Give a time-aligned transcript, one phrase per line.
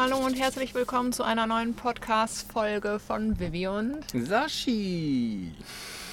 [0.00, 5.50] Hallo und herzlich willkommen zu einer neuen Podcast-Folge von Vivi und Sashi.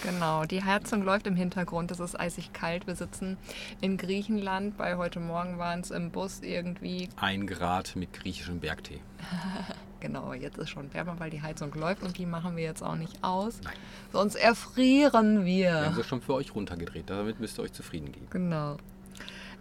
[0.02, 1.91] Genau, die Heizung läuft im Hintergrund.
[1.91, 2.88] Es ist eisig kalt.
[2.88, 3.38] Wir sitzen
[3.81, 4.75] in Griechenland.
[4.75, 7.09] Bei heute Morgen waren es im Bus irgendwie.
[7.17, 9.02] Ein Grad mit griechischem Bergtee.
[9.99, 12.95] genau, jetzt ist schon wärmer, weil die Heizung läuft und die machen wir jetzt auch
[12.95, 13.59] nicht aus.
[13.63, 13.73] Nein.
[14.12, 15.70] Sonst erfrieren wir.
[15.70, 17.07] Wir haben sie schon für euch runtergedreht.
[17.12, 18.26] Damit müsst ihr euch zufrieden geben.
[18.31, 18.77] Genau.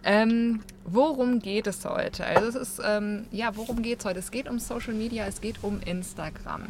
[0.07, 2.25] Ähm, worum geht es heute?
[2.25, 4.19] Also es ist, ähm, ja, worum geht es heute?
[4.19, 6.67] Es geht um Social Media, es geht um Instagram.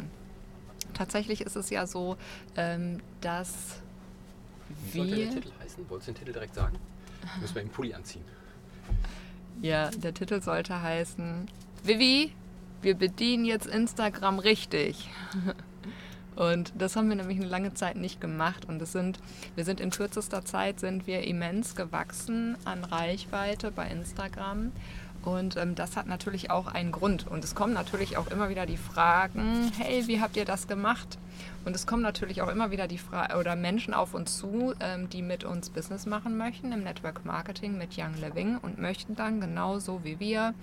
[0.94, 2.16] Tatsächlich ist es ja so,
[2.56, 3.82] ähm, dass
[4.90, 5.24] Wie sollte wir...
[5.26, 5.90] der Titel heißen?
[5.90, 6.78] Wolltest du den Titel direkt sagen?
[7.38, 8.24] Müssen wir den Pulli anziehen.
[9.60, 11.46] Ja, der Titel sollte heißen,
[11.84, 12.32] Vivi,
[12.80, 15.10] wir bedienen jetzt Instagram richtig.
[16.36, 18.66] Und das haben wir nämlich eine lange Zeit nicht gemacht.
[18.66, 19.18] Und es sind,
[19.54, 24.72] wir sind in kürzester Zeit sind wir immens gewachsen an Reichweite bei Instagram.
[25.26, 27.26] Und ähm, das hat natürlich auch einen Grund.
[27.26, 31.18] Und es kommen natürlich auch immer wieder die Fragen, hey, wie habt ihr das gemacht?
[31.64, 35.10] Und es kommen natürlich auch immer wieder die Fra oder Menschen auf uns zu, ähm,
[35.10, 39.40] die mit uns Business machen möchten im Network Marketing mit Young Living und möchten dann
[39.40, 40.54] genauso wie wir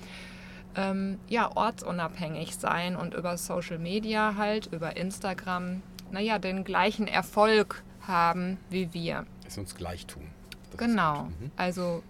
[0.75, 7.83] ähm, ja, ortsunabhängig sein und über Social Media halt, über Instagram, naja, den gleichen Erfolg
[8.07, 9.25] haben wie wir.
[9.47, 10.23] Es uns gleich tun.
[10.71, 11.23] Das Genau.
[11.23, 11.51] Mhm.
[11.55, 12.03] Also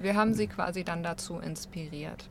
[0.00, 2.28] wir haben sie quasi dann dazu inspiriert.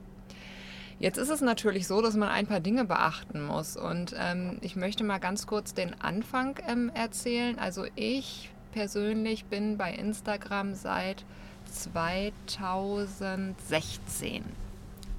[1.00, 3.76] Jetzt ist es natürlich so, dass man ein paar Dinge beachten muss.
[3.76, 7.58] Und ähm, ich möchte mal ganz kurz den Anfang ähm, erzählen.
[7.60, 11.26] Also ich persönlich bin bei Instagram seit
[11.66, 14.44] 2016.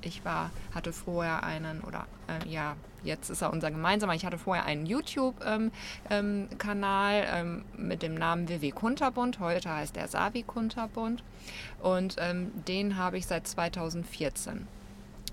[0.04, 4.14] Ich war, hatte vorher einen, oder äh, ja, jetzt ist er unser gemeinsamer.
[4.14, 5.70] Ich hatte vorher einen YouTube-Kanal
[6.10, 9.40] ähm, Kanal, ähm, mit dem Namen WW Kunterbund.
[9.40, 11.22] Heute heißt er Savi Kunterbund.
[11.80, 14.66] Und ähm, den habe ich seit 2014.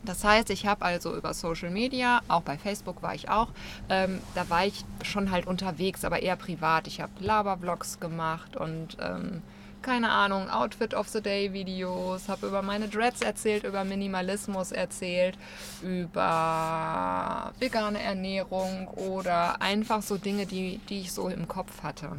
[0.03, 3.49] Das heißt, ich habe also über Social Media, auch bei Facebook war ich auch,
[3.87, 6.87] ähm, da war ich schon halt unterwegs, aber eher privat.
[6.87, 9.43] Ich habe Laber-Vlogs gemacht und ähm,
[9.81, 15.37] keine Ahnung, Outfit of the Day Videos, habe über meine Dreads erzählt, über Minimalismus erzählt,
[15.81, 22.11] über vegane Ernährung oder einfach so Dinge, die, die ich so im Kopf hatte.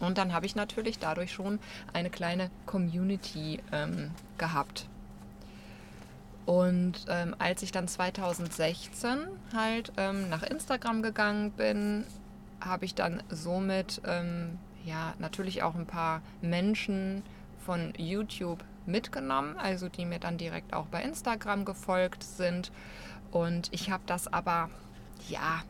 [0.00, 1.58] Und dann habe ich natürlich dadurch schon
[1.92, 4.86] eine kleine Community ähm, gehabt.
[6.46, 9.18] Und ähm, als ich dann 2016
[9.54, 12.04] halt ähm, nach Instagram gegangen bin,
[12.60, 17.22] habe ich dann somit ähm, ja natürlich auch ein paar Menschen
[17.58, 22.72] von YouTube mitgenommen, also die mir dann direkt auch bei Instagram gefolgt sind.
[23.30, 24.70] Und ich habe das aber,
[25.28, 25.62] ja,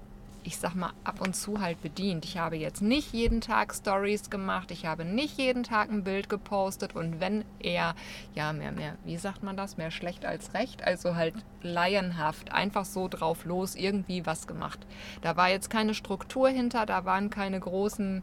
[0.43, 2.25] ich sag mal, ab und zu halt bedient.
[2.25, 6.28] Ich habe jetzt nicht jeden Tag Stories gemacht, ich habe nicht jeden Tag ein Bild
[6.28, 7.94] gepostet und wenn eher,
[8.34, 12.87] ja, mehr, mehr, wie sagt man das, mehr schlecht als recht, also halt laienhaft, einfach
[12.87, 14.87] so drauf los, irgendwie was gemacht.
[15.21, 18.22] Da war jetzt keine Struktur hinter, da waren keine großen,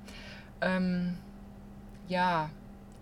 [0.62, 1.18] ähm,
[2.08, 2.50] ja,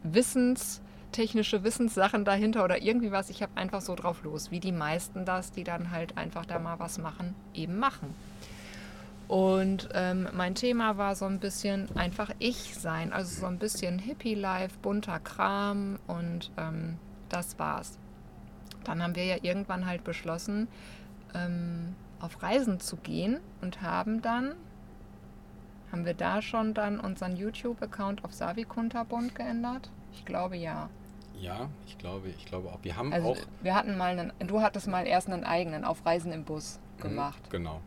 [0.03, 3.29] Wissens, technische Wissenssachen dahinter oder irgendwie was.
[3.29, 6.59] Ich habe einfach so drauf los, wie die meisten das, die dann halt einfach da
[6.59, 8.13] mal was machen, eben machen.
[9.27, 13.97] Und ähm, mein Thema war so ein bisschen einfach ich sein, also so ein bisschen
[13.97, 16.97] Hippie-Life, bunter Kram und ähm,
[17.29, 17.97] das war's.
[18.83, 20.67] Dann haben wir ja irgendwann halt beschlossen,
[21.33, 24.53] ähm, auf Reisen zu gehen und haben dann,
[25.95, 29.89] haben wir da schon dann unseren YouTube-Account auf Savi Kunterbund geändert?
[30.11, 30.89] Ich glaube ja.
[31.39, 32.79] Ja, ich glaube, ich glaube auch.
[32.81, 33.37] Wir haben Also auch.
[33.61, 37.01] wir hatten mal einen, du hattest mal erst einen eigenen auf Reisen im Bus Mhm,
[37.01, 37.49] gemacht.
[37.49, 37.79] Genau,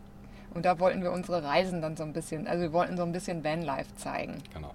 [0.55, 3.13] Und da wollten wir unsere Reisen dann so ein bisschen, also wir wollten so ein
[3.13, 4.39] bisschen Vanlife zeigen.
[4.55, 4.73] genau.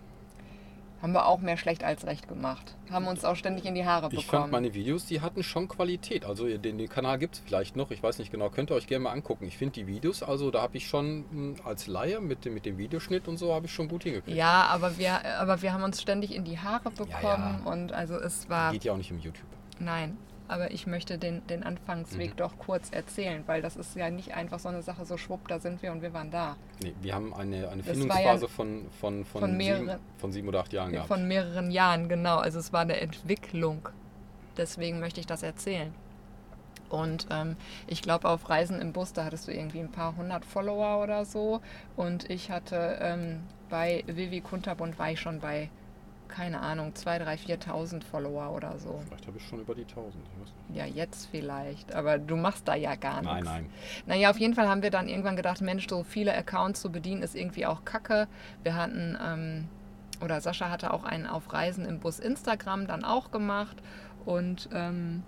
[1.04, 2.76] Haben wir auch mehr schlecht als recht gemacht.
[2.90, 4.52] Haben uns auch ständig in die Haare Ich fand bekommen.
[4.52, 6.24] meine Videos, die hatten schon Qualität.
[6.26, 8.88] Also den, den Kanal gibt es vielleicht noch, ich weiß nicht genau, könnt ihr euch
[8.88, 9.46] gerne mal angucken.
[9.46, 12.66] Ich finde die Videos, also da habe ich schon mh, als Laie mit, dem- mit
[12.66, 14.38] dem Videoschnitt und so, habe ich schon gut hingekriegt.
[14.38, 17.72] ja, aber wir, aber wir haben uns ständig in die Haare bekommen ja.
[17.72, 19.46] und also es war, Geht ja auch nicht im YouTube.
[19.80, 20.18] nein.
[20.54, 22.38] Aber ich möchte den, den Anfangsweg Mhm.
[22.38, 25.60] doch kurz erzählen, weil das ist ja nicht einfach so eine Sache, so schwupp, da
[25.60, 26.56] sind wir und wir waren da.
[26.84, 30.32] Nee, wir haben eine, eine Das Findungsphase ja von, von, von, von mehreren- sieben, von
[30.32, 31.08] sieben oder acht Jahren gehabt.
[31.08, 32.38] Von mehreren Jahren, genau.
[32.38, 33.90] Also es war eine Entwicklung.
[34.58, 35.92] Deswegen möchte ich das erzählen.
[36.90, 37.56] Und ähm,
[37.88, 41.26] ich glaube, auf Reisen im Bus, da hattest du irgendwie ein paar hundert Follower oder
[41.26, 41.62] so.
[41.96, 43.40] Und ich hatte ähm,
[43.70, 45.70] bei Vivi Kunterbund war ich schon bei,
[46.34, 49.00] keine Ahnung, 2.000, 3.000, 4.000 Follower oder so.
[49.06, 50.16] Vielleicht habe ich schon über die 1000.
[50.16, 50.78] Ich weiß nicht.
[50.78, 51.94] Ja, jetzt vielleicht.
[51.94, 53.34] Aber du machst da ja gar nichts.
[53.36, 53.70] Nein, nein.
[54.08, 57.22] Naja, auf jeden Fall haben wir dann irgendwann gedacht, Mensch, so viele Accounts zu bedienen
[57.22, 58.28] ist irgendwie auch kacke.
[58.64, 59.68] Wir hatten, ähm,
[60.24, 63.78] oder Sascha hatte auch einen auf Reisen im Bus Instagram dann auch gemacht.
[64.26, 65.22] Und ähm,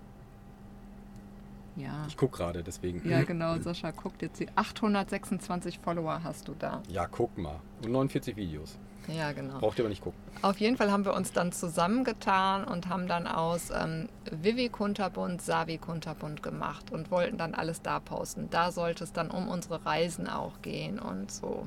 [1.76, 2.06] Ja.
[2.08, 3.06] Ich gucke gerade, deswegen.
[3.08, 4.40] Ja, genau, Sascha guckt jetzt.
[4.40, 6.82] Die 826 Follower hast du da.
[6.88, 7.60] Ja, guck mal.
[7.84, 8.78] Und 49 Videos.
[9.08, 9.58] Ja, genau.
[9.58, 10.18] Braucht ihr aber nicht gucken.
[10.42, 15.40] Auf jeden Fall haben wir uns dann zusammengetan und haben dann aus ähm, Vivi Kunterbund
[15.40, 18.48] Savi Kunterbund gemacht und wollten dann alles da posten.
[18.50, 21.66] Da sollte es dann um unsere Reisen auch gehen und so.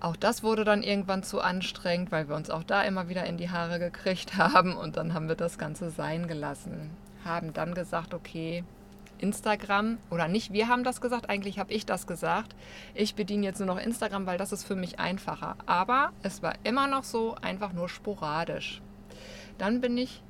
[0.00, 3.36] Auch das wurde dann irgendwann zu anstrengend, weil wir uns auch da immer wieder in
[3.36, 6.90] die Haare gekriegt haben und dann haben wir das Ganze sein gelassen.
[7.24, 8.64] Haben dann gesagt, okay,
[9.18, 12.56] Instagram oder nicht, wir haben das gesagt, eigentlich habe ich das gesagt.
[12.94, 15.56] Ich bediene jetzt nur noch Instagram, weil das ist für mich einfacher.
[15.66, 18.82] Aber es war immer noch so, einfach nur sporadisch.
[19.58, 20.22] Dann bin ich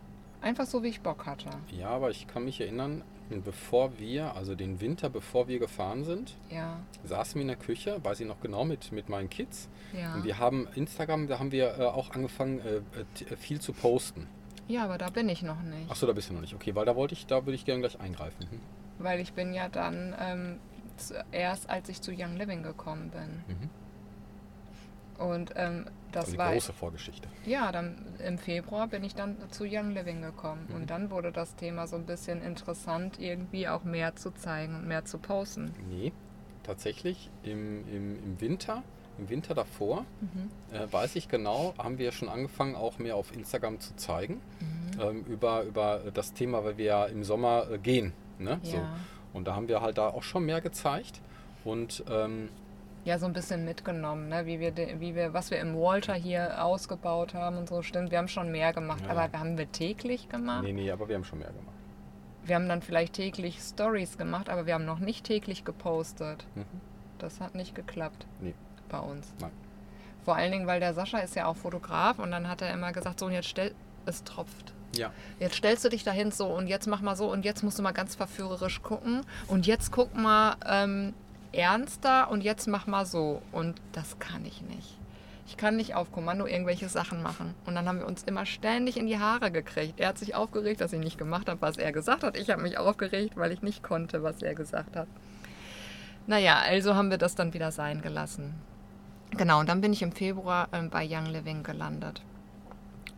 [0.43, 1.49] einfach so, wie ich Bock hatte.
[1.71, 3.03] Ja, aber ich kann mich erinnern,
[3.45, 7.99] bevor wir, also den Winter, bevor wir gefahren sind, Ja, saßen wir in der Küche,
[8.03, 9.71] weiß ich noch genau, mit, mit meinen Kids.
[9.99, 10.15] ja.
[10.15, 14.27] Und wir haben Instagram, da haben wir äh, auch angefangen, äh, äh, viel zu posten.
[14.73, 15.91] Ja, aber da bin ich noch nicht.
[15.91, 16.55] Achso, da bist du noch nicht.
[16.55, 18.49] Okay, weil da wollte ich, da würde ich gerne gleich eingreifen.
[18.51, 18.61] Hm?
[18.99, 20.61] Weil ich bin ja dann ähm,
[20.97, 23.45] zuerst, als ich zu Young Living gekommen bin.
[23.55, 23.71] Mhm.
[25.23, 26.53] Und ähm, das Also die war.
[26.53, 27.29] große Vorgeschichte.
[27.45, 30.67] Ja, dann im Februar bin ich dann zu Young Living gekommen.
[30.71, 30.75] Mhm.
[30.75, 34.89] Und dann wurde das Thema so ein bisschen interessant, irgendwie auch mehr zu zeigen und
[34.89, 35.75] mehr zu posten.
[35.91, 36.13] Nee,
[36.63, 38.83] tatsächlich im, im, im Winter,
[39.19, 40.51] im Winter davor, Mhm.
[40.75, 44.41] äh, weiß ich genau, haben wir schon angefangen, auch mehr auf Instagram zu zeigen.
[44.61, 45.01] Mhm.
[45.01, 48.13] Ähm, über, über das Thema, weil wir ja im Sommer äh, gehen.
[48.39, 48.59] Ne?
[48.63, 48.77] So.
[48.77, 48.97] Ja.
[49.33, 51.21] Und da haben wir halt da auch schon mehr gezeigt.
[51.65, 52.49] Und ähm,
[53.05, 54.47] ja, so ein bisschen mitgenommen, ne?
[54.47, 57.83] wie wir, wie wir, was wir im Walter hier ausgebaut haben und so.
[57.83, 59.03] Stimmt, wir haben schon mehr gemacht.
[59.07, 59.11] Ja.
[59.17, 60.63] Aber haben wir täglich gemacht?
[60.65, 61.75] nee, nee, aber wir haben schon mehr gemacht.
[62.45, 66.45] Wir haben dann vielleicht täglich Stories gemacht, aber wir haben noch nicht täglich gepostet.
[66.57, 66.65] Mhm.
[67.19, 68.55] Das hat nicht geklappt Nee.
[68.93, 69.27] Bei uns.
[69.41, 69.51] Nein.
[70.25, 72.93] Vor allen Dingen, weil der Sascha ist ja auch Fotograf und dann hat er immer
[72.93, 73.75] gesagt, so und jetzt stell,
[74.07, 74.73] es tropft.
[74.95, 75.11] Ja,
[75.41, 77.83] Jetzt stellst du dich dahin so und jetzt mach mal so und jetzt musst du
[77.83, 81.15] mal ganz verführerisch gucken und jetzt guck mal ähm,
[81.51, 84.99] ernster und jetzt mach mal so und das kann ich nicht.
[85.47, 87.55] Ich kann nicht auf Kommando irgendwelche Sachen machen.
[87.67, 90.01] Und dann haben wir uns immer ständig in die Haare gekriegt.
[90.01, 92.39] Er hat sich aufgeregt, dass ich nicht gemacht habe, was er gesagt hat.
[92.39, 95.09] Ich habe mich aufgeregt, weil ich nicht konnte, was er gesagt hat.
[96.27, 98.55] Naja, also haben wir das dann wieder sein gelassen.
[99.37, 102.23] Genau, und dann bin ich im Februar ähm, bei Young Living gelandet.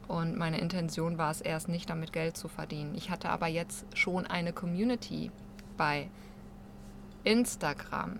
[0.06, 2.94] Und meine Intention war es erst nicht, damit Geld zu verdienen.
[2.94, 5.30] Ich hatte aber jetzt schon eine Community
[5.76, 6.08] bei
[7.24, 8.18] Instagram.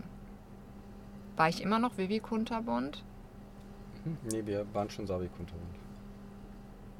[1.37, 3.03] War ich immer noch Vivi Kunterbund?
[4.05, 4.19] Mhm.
[4.31, 5.75] nee, wir waren schon Savi Kunterbund.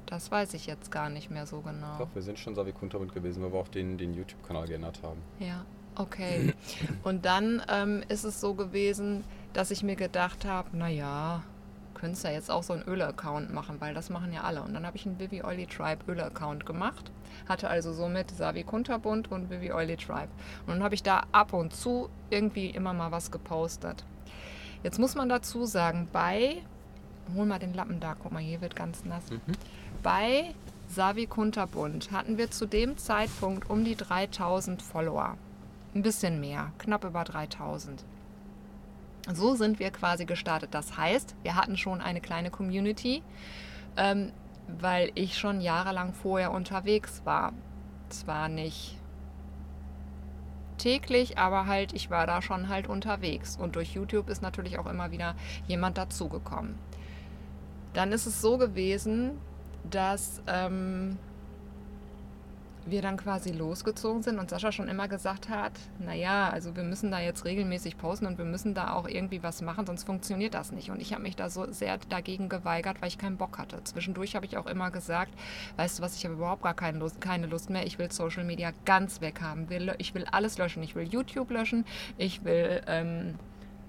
[0.05, 1.97] Das weiß ich jetzt gar nicht mehr so genau.
[1.97, 5.19] Doch, wir sind schon Savi Kunterbund gewesen, weil wir auch den, den YouTube-Kanal geändert haben.
[5.39, 5.65] Ja,
[5.95, 6.53] okay.
[7.03, 9.23] Und dann ähm, ist es so gewesen,
[9.55, 11.41] dass ich mir gedacht habe, naja,
[11.93, 14.61] könntest ja jetzt auch so einen Öl-Account machen, weil das machen ja alle.
[14.61, 17.09] Und dann habe ich einen Vivi Oily Tribe Öl-Account gemacht.
[17.47, 20.27] Hatte also somit Savi Kunterbund und Vivi Oily Tribe.
[20.67, 24.03] Und dann habe ich da ab und zu irgendwie immer mal was gepostet.
[24.83, 26.61] Jetzt muss man dazu sagen, bei,
[27.33, 29.31] hol mal den Lappen da, guck mal, hier wird ganz nass.
[29.31, 29.53] Mhm.
[30.03, 30.53] Bei
[30.89, 35.37] Savi Kunterbund hatten wir zu dem Zeitpunkt um die 3000 Follower.
[35.95, 38.03] Ein bisschen mehr, knapp über 3000.
[39.33, 40.73] So sind wir quasi gestartet.
[40.73, 43.23] Das heißt, wir hatten schon eine kleine Community,
[43.97, 44.31] ähm,
[44.67, 47.53] weil ich schon jahrelang vorher unterwegs war.
[48.09, 48.97] Zwar nicht
[50.77, 53.57] täglich, aber halt, ich war da schon halt unterwegs.
[53.57, 55.35] Und durch YouTube ist natürlich auch immer wieder
[55.67, 56.75] jemand dazugekommen.
[57.93, 59.39] Dann ist es so gewesen,
[59.89, 61.17] dass ähm,
[62.85, 67.11] wir dann quasi losgezogen sind und Sascha schon immer gesagt hat, naja, also wir müssen
[67.11, 70.71] da jetzt regelmäßig posten und wir müssen da auch irgendwie was machen, sonst funktioniert das
[70.71, 70.91] nicht.
[70.91, 73.83] Und ich habe mich da so sehr dagegen geweigert, weil ich keinen Bock hatte.
[73.83, 75.31] Zwischendurch habe ich auch immer gesagt,
[75.77, 78.43] weißt du was, ich habe überhaupt gar keine Lust, keine Lust mehr, ich will Social
[78.43, 79.69] Media ganz weghaben.
[79.69, 81.85] Will- Ich will alles löschen, ich will YouTube löschen,
[82.17, 82.81] ich will...
[82.87, 83.35] Ähm,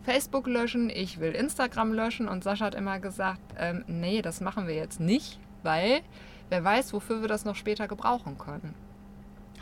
[0.02, 4.68] Facebook löschen, ich will Instagram löschen und Sascha hat immer gesagt, ähm, nee, das machen
[4.68, 6.00] wir jetzt nicht, weil
[6.48, 8.72] wer weiß, wofür wir das noch später gebrauchen können.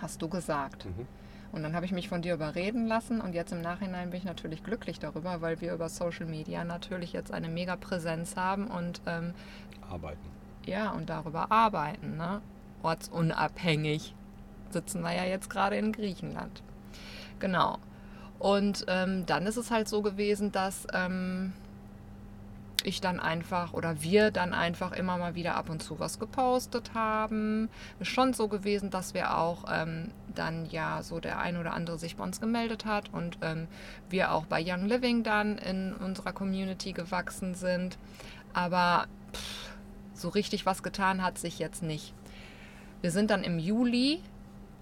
[0.01, 0.85] Hast du gesagt.
[0.85, 1.07] Mhm.
[1.53, 4.25] Und dann habe ich mich von dir überreden lassen und jetzt im Nachhinein bin ich
[4.25, 9.01] natürlich glücklich darüber, weil wir über Social Media natürlich jetzt eine mega Präsenz haben und
[9.07, 9.35] ähm,
[9.89, 10.19] Arbeiten.
[10.67, 12.41] ja, und darüber arbeiten, ne?
[12.83, 14.15] Ortsunabhängig
[14.71, 16.63] sitzen wir ja jetzt gerade in Griechenland.
[17.39, 17.79] Genau.
[18.39, 21.53] Und ähm, dann ist es halt so gewesen, dass ähm,
[22.85, 26.93] ich dann einfach oder wir dann einfach immer mal wieder ab und zu was gepostet
[26.95, 27.69] haben.
[28.01, 31.99] Ist schon so gewesen, dass wir auch ähm, dann ja so der ein oder andere
[31.99, 33.67] sich bei uns gemeldet hat und ähm,
[34.11, 37.99] wir auch bei Young Living dann in unserer Community gewachsen sind.
[38.53, 39.71] Aber pff,
[40.13, 42.15] so richtig was getan hat sich jetzt nicht.
[43.01, 44.21] Wir sind dann im Juli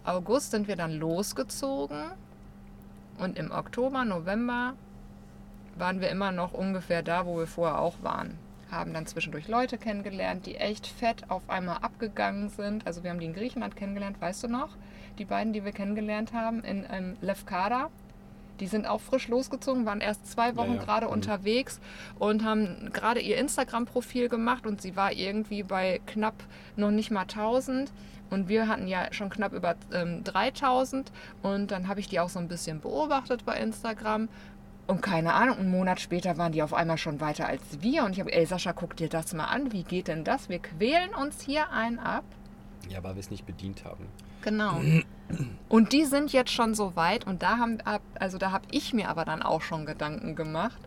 [0.05, 2.11] August sind wir dann losgezogen
[3.19, 4.75] und im Oktober, November
[5.77, 8.39] waren wir immer noch ungefähr da, wo wir vorher auch waren.
[8.71, 12.87] Haben dann zwischendurch Leute kennengelernt, die echt fett auf einmal abgegangen sind.
[12.87, 14.71] Also wir haben die in Griechenland kennengelernt, weißt du noch?
[15.19, 17.91] Die beiden, die wir kennengelernt haben in ähm, Lefkada.
[18.61, 20.85] Die sind auch frisch losgezogen, waren erst zwei Wochen Ja, ja.
[20.85, 21.13] gerade Mhm.
[21.13, 21.81] unterwegs
[22.19, 26.35] und haben gerade ihr Instagram-Profil gemacht und sie war irgendwie bei knapp
[26.77, 27.91] noch nicht mal 1000
[28.31, 31.11] und wir hatten ja schon knapp über ähm, 3000
[31.43, 34.29] und dann habe ich die auch so ein bisschen beobachtet bei Instagram
[34.93, 38.13] und keine Ahnung, einen Monat später waren die auf einmal schon weiter als wir und
[38.13, 40.51] ich habe, ey Sascha, guck dir das mal an, wie geht denn das?
[40.51, 42.25] Wir quälen uns hier einen ab.
[42.91, 44.07] Ja, weil wir es nicht bedient haben.
[44.43, 44.81] Genau.
[45.71, 47.79] Und die sind jetzt schon so weit und da haben
[48.19, 50.81] also da habe ich mir aber dann auch schon Gedanken gemacht.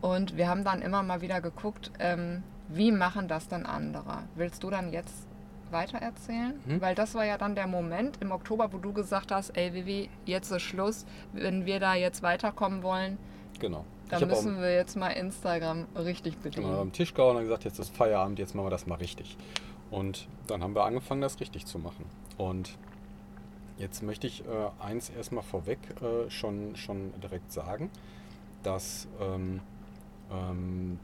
[0.00, 4.22] Und wir haben dann immer mal wieder geguckt, ähm, wie machen das dann andere?
[4.34, 5.23] Willst du dann jetzt
[5.74, 6.58] weiter erzählen?
[6.64, 6.80] Mhm.
[6.80, 10.08] Weil das war ja dann der Moment im Oktober, wo du gesagt hast, ey Vivi,
[10.24, 11.04] jetzt ist Schluss.
[11.34, 13.18] Wenn wir da jetzt weiterkommen wollen,
[13.60, 13.84] Genau.
[14.08, 16.74] dann müssen wir jetzt mal Instagram richtig bedienen.
[16.74, 19.36] am Tisch gehauen und gesagt, jetzt ist Feierabend, jetzt machen wir das mal richtig.
[19.90, 22.06] Und dann haben wir angefangen, das richtig zu machen.
[22.38, 22.76] Und
[23.76, 24.48] jetzt möchte ich äh,
[24.82, 27.90] eins erstmal vorweg äh, schon, schon direkt sagen,
[28.62, 29.60] dass ähm,
[30.32, 30.98] ähm,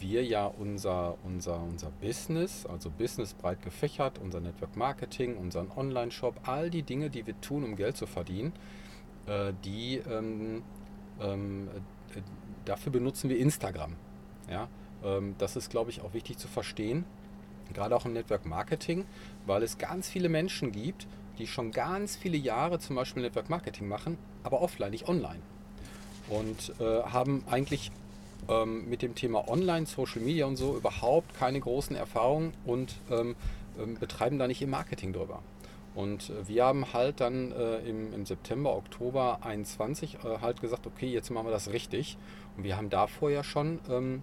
[0.00, 6.40] wir ja unser, unser, unser Business, also Business breit gefächert, unser Network Marketing, unseren Online-Shop,
[6.44, 8.52] all die Dinge, die wir tun, um Geld zu verdienen,
[9.26, 10.62] äh, die ähm,
[11.20, 11.68] ähm,
[12.14, 12.20] äh,
[12.64, 13.94] dafür benutzen wir Instagram.
[14.50, 14.68] Ja?
[15.04, 17.04] Ähm, das ist, glaube ich, auch wichtig zu verstehen,
[17.72, 19.04] gerade auch im Network Marketing,
[19.46, 21.06] weil es ganz viele Menschen gibt,
[21.38, 25.40] die schon ganz viele Jahre zum Beispiel Network Marketing machen, aber offline, nicht online.
[26.28, 27.92] Und äh, haben eigentlich
[28.48, 33.36] ähm, mit dem Thema Online, Social Media und so überhaupt keine großen Erfahrungen und ähm,
[33.78, 35.42] ähm, betreiben da nicht ihr Marketing drüber.
[35.94, 40.86] Und äh, wir haben halt dann äh, im, im September, Oktober 21 äh, halt gesagt,
[40.86, 42.18] okay, jetzt machen wir das richtig.
[42.56, 44.22] Und wir haben davor ja schon ähm,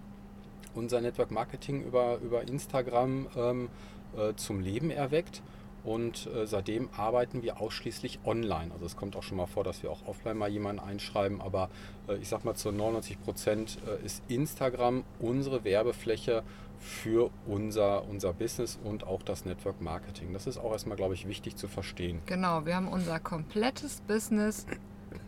[0.74, 3.68] unser Network Marketing über, über Instagram ähm,
[4.16, 5.42] äh, zum Leben erweckt.
[5.84, 8.72] Und äh, seitdem arbeiten wir ausschließlich online.
[8.72, 11.68] Also es kommt auch schon mal vor, dass wir auch offline mal jemanden einschreiben, aber
[12.08, 16.42] äh, ich sag mal zu 99 Prozent äh, ist Instagram unsere Werbefläche
[16.78, 20.32] für unser, unser Business und auch das Network Marketing.
[20.32, 22.20] Das ist auch erstmal, glaube ich, wichtig zu verstehen.
[22.26, 24.66] Genau, wir haben unser komplettes Business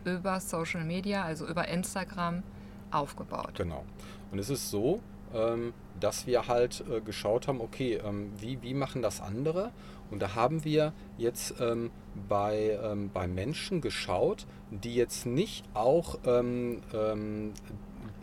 [0.05, 2.43] über Social Media, also über Instagram,
[2.91, 3.51] aufgebaut.
[3.55, 3.85] Genau.
[4.31, 5.01] Und es ist so,
[5.33, 9.71] ähm, dass wir halt äh, geschaut haben, okay, ähm, wie, wie machen das andere?
[10.11, 11.91] Und da haben wir jetzt ähm,
[12.29, 17.51] bei, ähm, bei Menschen geschaut, die jetzt nicht auch, ähm, ähm,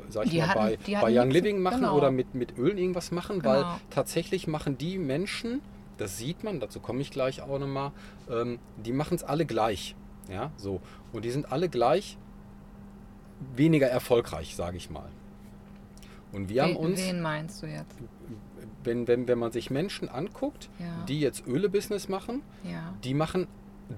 [0.09, 1.97] sag ich Die mal, hatten- bei, bei Young nichts- Living machen genau.
[1.97, 3.76] oder mit, mit Ölen irgendwas machen, weil Genau.
[3.91, 5.61] tatsächlich machen die Menschen,
[5.99, 7.93] das sieht man, dazu komme ich gleich auch nochmal,
[8.31, 9.95] ähm, die machen es alle gleich.
[10.31, 10.81] Ja, so.
[11.12, 12.17] Und die sind alle gleich
[13.57, 15.09] weniger erfolgreich, sage ich mal.
[16.33, 17.95] Und wir haben uns, Wen meinst du jetzt?
[18.85, 21.05] Wenn, wenn, wenn man sich Menschen anguckt, Ja.
[21.09, 22.95] die jetzt Öle-Business machen, Ja.
[23.05, 23.47] die machen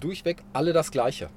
[0.00, 1.28] durchweg alle das Gleiche.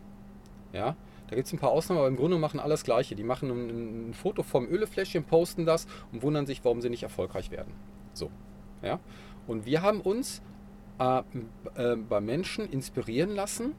[0.74, 0.96] Ja,
[1.28, 3.16] da gibt es ein paar Ausnahmen, aber im Grunde machen alle das Gleiche.
[3.16, 7.04] Die machen ein, ein Foto vom Ölefläschchen, posten das und wundern sich, warum sie nicht
[7.04, 7.74] erfolgreich werden.
[8.14, 8.30] So,
[8.82, 9.00] ja.
[9.48, 10.42] Und wir haben uns
[11.00, 11.22] äh,
[11.76, 13.74] äh, bei Menschen inspirieren lassen,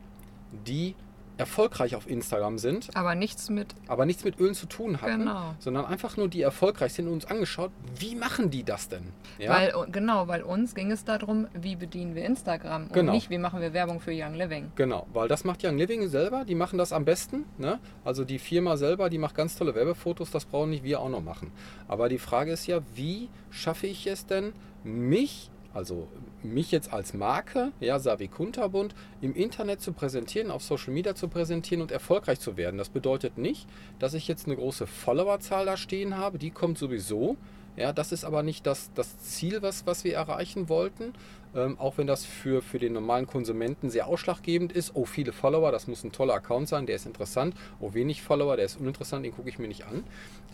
[0.66, 0.94] die
[1.40, 3.74] erfolgreich auf Instagram sind, Aber nichts mit.
[3.88, 5.54] aber nichts mit Ölen zu tun hatten, Genau.
[5.58, 9.02] sondern einfach nur die erfolgreich sind und uns angeschaut, wie machen die das denn?
[9.38, 9.50] Ja?
[9.50, 13.12] Weil, genau, weil uns ging es darum, wie bedienen wir Instagram und Genau.
[13.12, 14.70] nicht, wie machen wir Werbung für Young Living.
[14.76, 17.44] Genau, weil das macht Young Living selber, die machen das am besten.
[17.58, 17.78] Ne?
[18.04, 21.22] Also die Firma selber, die macht ganz tolle Werbefotos, das brauchen nicht wir auch noch
[21.22, 21.50] machen.
[21.88, 24.52] Aber die Frage ist ja, wie schaffe ich es denn,
[24.84, 26.08] mich, also
[26.42, 31.28] mich jetzt als Marke, ja, Savi Kunterbund, im Internet zu präsentieren, auf Social Media zu
[31.28, 32.78] präsentieren und erfolgreich zu werden.
[32.78, 37.36] Das bedeutet nicht, dass ich jetzt eine große Followerzahl da stehen habe, die kommt sowieso.
[37.76, 41.14] Ja, das ist aber nicht das, das Ziel, was, was wir erreichen wollten.
[41.54, 44.92] Ähm, auch wenn das für, für den normalen Konsumenten sehr ausschlaggebend ist.
[44.94, 47.54] Oh, viele Follower, das muss ein toller Account sein, der ist interessant.
[47.80, 50.04] Oh, wenig Follower, der ist uninteressant, den gucke ich mir nicht an.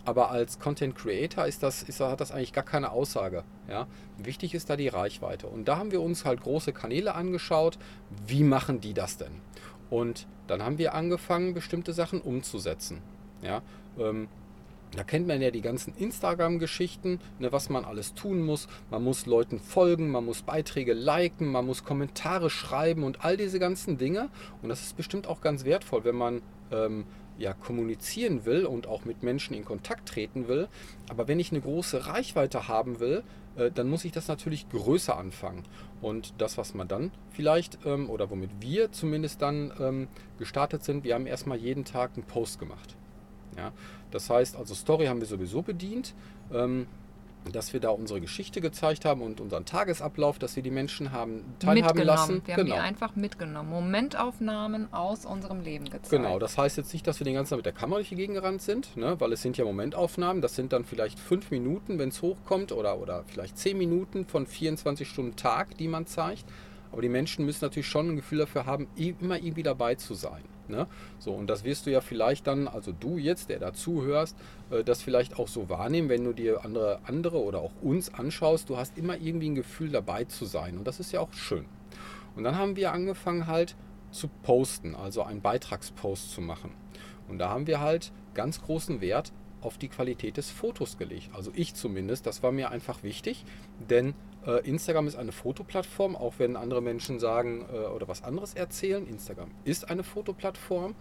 [0.06, 3.42] Aber als Content Creator ist das, ist, hat das eigentlich gar keine Aussage.
[3.68, 3.88] Ja?
[4.16, 5.48] Wichtig ist da die Reichweite.
[5.48, 7.76] Und da haben wir uns halt große Kanäle angeschaut.
[8.26, 9.42] Wie machen die das denn?
[9.90, 13.02] Und dann haben wir angefangen, bestimmte Sachen umzusetzen.
[13.42, 13.62] Ja?
[13.98, 14.28] Ähm,
[14.94, 18.68] da kennt man ja die ganzen Instagram-Geschichten, ne, was man alles tun muss.
[18.90, 23.58] Man muss Leuten folgen, man muss Beiträge liken, man muss Kommentare schreiben und all diese
[23.58, 24.30] ganzen Dinge.
[24.62, 27.04] Und das ist bestimmt auch ganz wertvoll, wenn man ähm,
[27.38, 30.68] ja, kommunizieren will und auch mit Menschen in Kontakt treten will.
[31.08, 33.22] Aber wenn ich eine große Reichweite haben will,
[33.56, 35.64] äh, dann muss ich das natürlich größer anfangen.
[36.00, 41.04] Und das, was man dann vielleicht, ähm, oder womit wir zumindest dann ähm, gestartet sind,
[41.04, 42.96] wir haben erstmal jeden Tag einen Post gemacht.
[43.56, 43.72] Ja?
[44.10, 46.14] Das heißt, also Story haben wir sowieso bedient.
[46.52, 46.86] Ähm,
[47.52, 51.44] dass wir da unsere Geschichte gezeigt haben und unseren Tagesablauf, dass wir die Menschen haben
[51.58, 52.42] teilhaben lassen.
[52.44, 52.76] Wir haben genau.
[52.76, 53.70] die einfach mitgenommen.
[53.70, 56.10] Momentaufnahmen aus unserem Leben gezeigt.
[56.10, 58.16] Genau, das heißt jetzt nicht, dass wir den ganzen Tag mit der Kamera durch die
[58.16, 59.18] Gegend gerannt sind, ne?
[59.20, 60.42] weil es sind ja Momentaufnahmen.
[60.42, 64.46] Das sind dann vielleicht fünf Minuten, wenn es hochkommt, oder, oder vielleicht zehn Minuten von
[64.46, 66.44] 24 Stunden Tag, die man zeigt.
[66.92, 70.42] Aber die Menschen müssen natürlich schon ein Gefühl dafür haben, immer irgendwie dabei zu sein.
[70.68, 70.86] Ne?
[71.18, 74.36] So, und das wirst du ja vielleicht dann, also du jetzt, der dazu hörst,
[74.70, 78.68] äh, das vielleicht auch so wahrnehmen, wenn du dir andere, andere oder auch uns anschaust.
[78.68, 80.78] Du hast immer irgendwie ein Gefühl dabei zu sein.
[80.78, 81.66] Und das ist ja auch schön.
[82.34, 83.76] Und dann haben wir angefangen halt
[84.10, 86.72] zu posten, also einen Beitragspost zu machen.
[87.28, 89.32] Und da haben wir halt ganz großen Wert
[89.66, 91.30] auf die Qualität des Fotos gelegt.
[91.34, 93.44] Also ich zumindest, das war mir einfach wichtig,
[93.90, 94.14] denn
[94.46, 99.06] äh, Instagram ist eine Fotoplattform, auch wenn andere Menschen sagen äh, oder was anderes erzählen.
[99.06, 100.94] Instagram ist eine Fotoplattform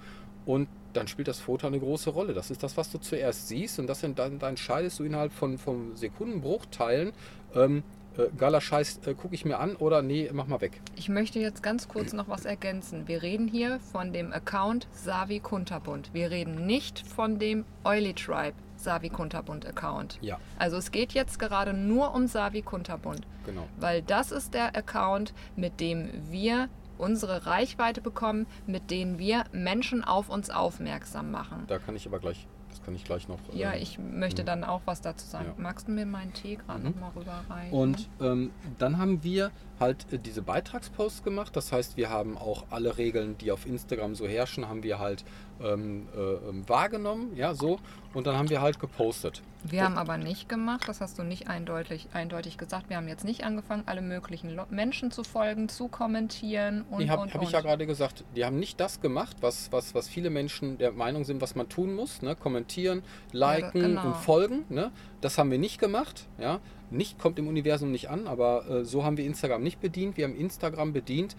[0.45, 2.33] und dann spielt das Foto eine große Rolle.
[2.33, 5.95] Das ist das, was du zuerst siehst und das dann, entscheidest du innerhalb von, von
[5.95, 7.11] Sekundenbruchteilen.
[7.53, 7.83] Ähm,
[8.17, 10.81] äh, geiler Scheiß, äh, gucke ich mir an oder nee, mach mal weg.
[10.95, 13.07] Ich möchte jetzt ganz kurz noch was ergänzen.
[13.07, 16.09] Wir reden hier von dem Account Savi Kunterbund.
[16.13, 18.53] Wir reden nicht von dem Oily Tribe.
[18.77, 20.17] Savi Kunterbund Account.
[20.21, 20.37] Ja.
[20.59, 23.25] Also es geht jetzt gerade nur um Savi Kunterbund.
[23.45, 23.67] Genau.
[23.79, 30.03] Weil das ist der Account, mit dem wir unsere Reichweite bekommen, mit denen wir Menschen
[30.03, 31.63] auf uns aufmerksam machen.
[31.67, 32.47] Da kann ich aber gleich
[32.85, 33.39] kann ich gleich noch.
[33.53, 35.47] Ja, ähm, ich möchte dann auch was dazu sagen.
[35.47, 35.53] Ja.
[35.57, 36.91] Magst du mir meinen Tee gerade mhm.
[36.91, 37.77] nochmal rüberreichen?
[37.77, 41.55] Und ähm, dann haben wir halt äh, diese Beitragsposts gemacht.
[41.55, 45.23] Das heißt, wir haben auch alle Regeln, die auf Instagram so herrschen, haben wir halt
[45.61, 47.35] ähm, äh, ähm, wahrgenommen.
[47.35, 47.79] Ja, so.
[48.13, 49.41] Und dann haben wir halt gepostet.
[49.63, 52.89] Wir haben aber nicht gemacht, das hast du nicht eindeutig, eindeutig gesagt.
[52.89, 56.99] Wir haben jetzt nicht angefangen, alle möglichen Menschen zu folgen, zu kommentieren und.
[56.99, 58.23] Nee, habe hab ich ja gerade gesagt.
[58.35, 61.67] Die haben nicht das gemacht, was, was, was viele Menschen der Meinung sind, was man
[61.67, 62.21] tun muss.
[62.21, 62.35] Ne?
[62.35, 64.05] Kommentieren, liken ja, genau.
[64.05, 64.65] und folgen.
[64.69, 64.91] Ne?
[65.25, 66.27] Das haben wir nicht gemacht.
[66.37, 66.59] Ja?
[66.91, 70.17] Nicht kommt im Universum nicht an, aber äh, so haben wir Instagram nicht bedient.
[70.17, 71.35] Wir haben Instagram bedient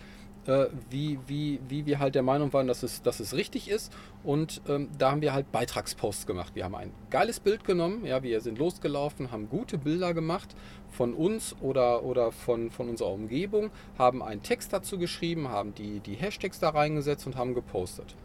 [0.49, 3.93] äh, wie, wie, wie wir halt der Meinung waren, dass es, dass es richtig ist.
[4.25, 6.57] Und ähm, da haben wir halt Beitragsposts gemacht.
[6.57, 10.57] Wir haben ein geiles Bild genommen, ja, wir sind losgelaufen, haben gute Bilder gemacht
[10.91, 16.01] von uns oder, oder von, von unserer Umgebung, haben einen Text dazu geschrieben, haben die,
[16.01, 18.17] die Hashtags da reingesetzt und haben gepostet.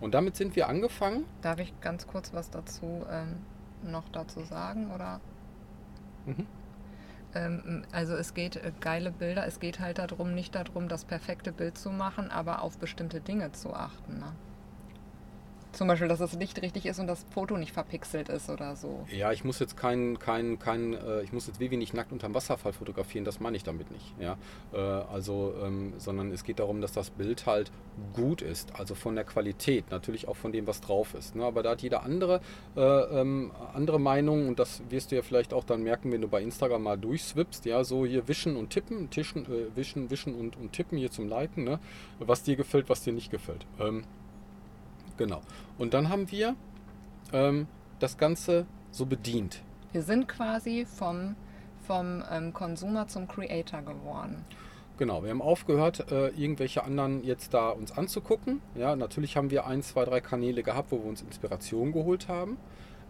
[0.00, 1.24] Und damit sind wir angefangen.
[1.42, 3.38] Darf ich ganz kurz was dazu ähm,
[3.82, 4.90] noch dazu sagen?
[4.90, 5.20] Oder?
[6.26, 6.46] Mhm.
[7.34, 11.52] Ähm, also es geht äh, geile Bilder, es geht halt darum, nicht darum, das perfekte
[11.52, 14.18] Bild zu machen, aber auf bestimmte Dinge zu achten.
[14.18, 14.32] Ne?
[15.72, 19.06] Zum Beispiel, dass das Licht richtig ist und das Foto nicht verpixelt ist oder so.
[19.10, 22.34] Ja, ich muss jetzt kein, kein, kein äh, ich muss jetzt Vivi nicht nackt unterm
[22.34, 24.14] Wasserfall fotografieren, das meine ich damit nicht.
[24.18, 24.36] Ja?
[24.72, 27.70] Äh, also, ähm, sondern es geht darum, dass das Bild halt
[28.14, 31.36] gut ist, also von der Qualität, natürlich auch von dem, was drauf ist.
[31.36, 31.44] Ne?
[31.44, 32.40] Aber da hat jeder andere,
[32.76, 36.28] äh, ähm, andere Meinung und das wirst du ja vielleicht auch dann merken, wenn du
[36.28, 40.56] bei Instagram mal durchswippst, ja, so hier wischen und tippen, tischen, äh, wischen, wischen und,
[40.56, 41.78] und tippen hier zum Leiten, ne?
[42.18, 43.66] was dir gefällt, was dir nicht gefällt.
[43.78, 44.04] Ähm,
[45.20, 45.42] Genau.
[45.76, 46.56] Und dann haben wir
[47.34, 47.66] ähm,
[47.98, 49.60] das Ganze so bedient.
[49.92, 51.36] Wir sind quasi vom,
[51.86, 54.46] vom ähm, Consumer zum Creator geworden.
[54.96, 58.62] Genau, wir haben aufgehört, äh, irgendwelche anderen jetzt da uns anzugucken.
[58.74, 62.56] Ja, natürlich haben wir ein, zwei, drei Kanäle gehabt, wo wir uns Inspiration geholt haben.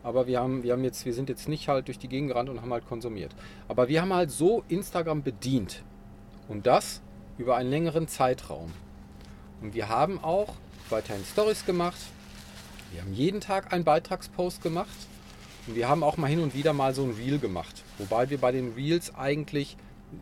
[0.02, 2.48] Aber wir haben, wir haben jetzt, wir sind jetzt nicht halt durch die Gegend gerannt
[2.48, 3.36] und haben halt konsumiert.
[3.68, 5.84] Aber wir haben halt so Instagram bedient.
[6.48, 7.02] Und das
[7.38, 8.72] über einen längeren Zeitraum.
[9.62, 10.56] Und wir haben auch
[10.90, 11.98] weiterhin Stories gemacht.
[12.92, 14.88] Wir haben jeden Tag einen Beitragspost gemacht.
[15.66, 17.84] Und wir haben auch mal hin und wieder mal so ein Reel gemacht.
[17.98, 19.76] Wobei wir bei den Reels eigentlich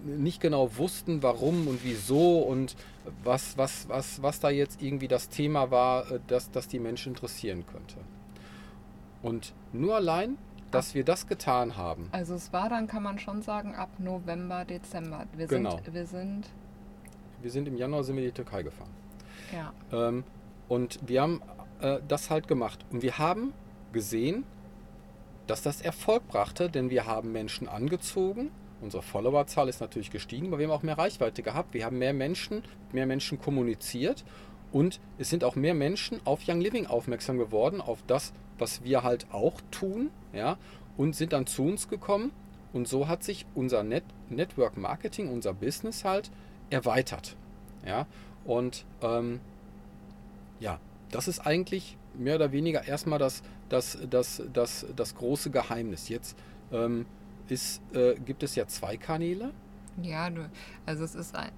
[0.04, 2.76] nicht genau wussten, warum und wieso und
[3.24, 7.14] was, was, was, was da jetzt irgendwie das Thema war, äh, das, das die Menschen
[7.14, 7.96] interessieren könnte.
[9.22, 10.36] Und nur allein,
[10.70, 12.08] dass wir das getan haben.
[12.12, 15.24] Also es war dann, kann man schon sagen, ab November, Dezember.
[15.34, 15.76] Wir genau.
[15.76, 16.50] Sind, wir sind.
[17.40, 18.90] Wir sind im Januar sind wir in die Türkei gefahren.
[19.52, 19.72] Ja.
[19.92, 20.24] Ähm,
[20.68, 21.42] und wir haben
[21.80, 22.84] äh, das halt gemacht.
[22.90, 23.52] Und wir haben
[23.92, 24.44] gesehen,
[25.46, 28.50] dass das Erfolg brachte, denn wir haben Menschen angezogen.
[28.80, 31.74] Unsere Followerzahl ist natürlich gestiegen, aber wir haben auch mehr Reichweite gehabt.
[31.74, 34.24] Wir haben mehr Menschen, mehr Menschen kommuniziert
[34.70, 39.02] und es sind auch mehr Menschen auf Young Living aufmerksam geworden, auf das, was wir
[39.02, 40.58] halt auch tun, ja,
[40.96, 42.32] und sind dann zu uns gekommen.
[42.72, 46.30] Und so hat sich unser Net Network Marketing, unser Business halt
[46.68, 47.34] erweitert.
[47.86, 48.06] Ja,
[48.44, 49.40] und ähm,
[50.60, 56.08] ja, das ist eigentlich mehr oder weniger erstmal das, das, das, das, das große Geheimnis.
[56.08, 56.36] Jetzt
[56.72, 57.06] ähm,
[57.48, 59.52] ist, äh, gibt es ja zwei Kanäle.
[60.02, 60.48] Ja, du,
[60.86, 61.50] also es ist ein,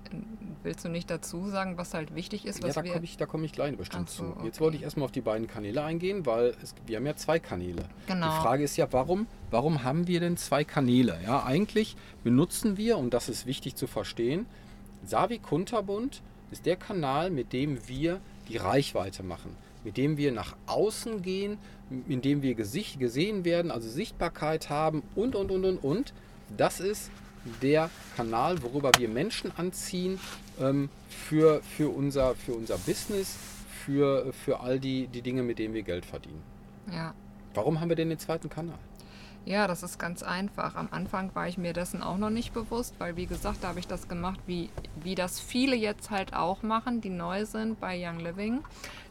[0.62, 3.26] willst du nicht dazu sagen, was halt wichtig ist, was ja, da komme ich, da
[3.26, 4.44] komm ich gleich bestimmt so, zu.
[4.44, 4.60] Jetzt okay.
[4.60, 7.84] wollte ich erstmal auf die beiden Kanäle eingehen, weil es, wir haben ja zwei Kanäle.
[8.06, 8.26] Genau.
[8.26, 11.18] Die Frage ist ja, warum, warum haben wir denn zwei Kanäle?
[11.22, 14.46] Ja, eigentlich benutzen wir, und das ist wichtig zu verstehen,
[15.04, 20.56] Savi Kunterbund ist der Kanal, mit dem wir die Reichweite machen, mit dem wir nach
[20.66, 21.58] außen gehen,
[22.08, 26.12] in dem wir gesicht, gesehen werden, also Sichtbarkeit haben und, und, und, und, und.
[26.56, 27.10] Das ist
[27.62, 30.18] der Kanal, worüber wir Menschen anziehen
[30.60, 33.36] ähm, für, für, unser, für unser Business,
[33.84, 36.42] für, für all die, die Dinge, mit denen wir Geld verdienen.
[36.92, 37.14] Ja.
[37.54, 38.78] Warum haben wir denn den zweiten Kanal?
[39.46, 40.76] Ja, das ist ganz einfach.
[40.76, 43.78] Am Anfang war ich mir dessen auch noch nicht bewusst, weil wie gesagt, da habe
[43.78, 44.68] ich das gemacht, wie,
[45.02, 48.62] wie das viele jetzt halt auch machen, die neu sind bei Young Living.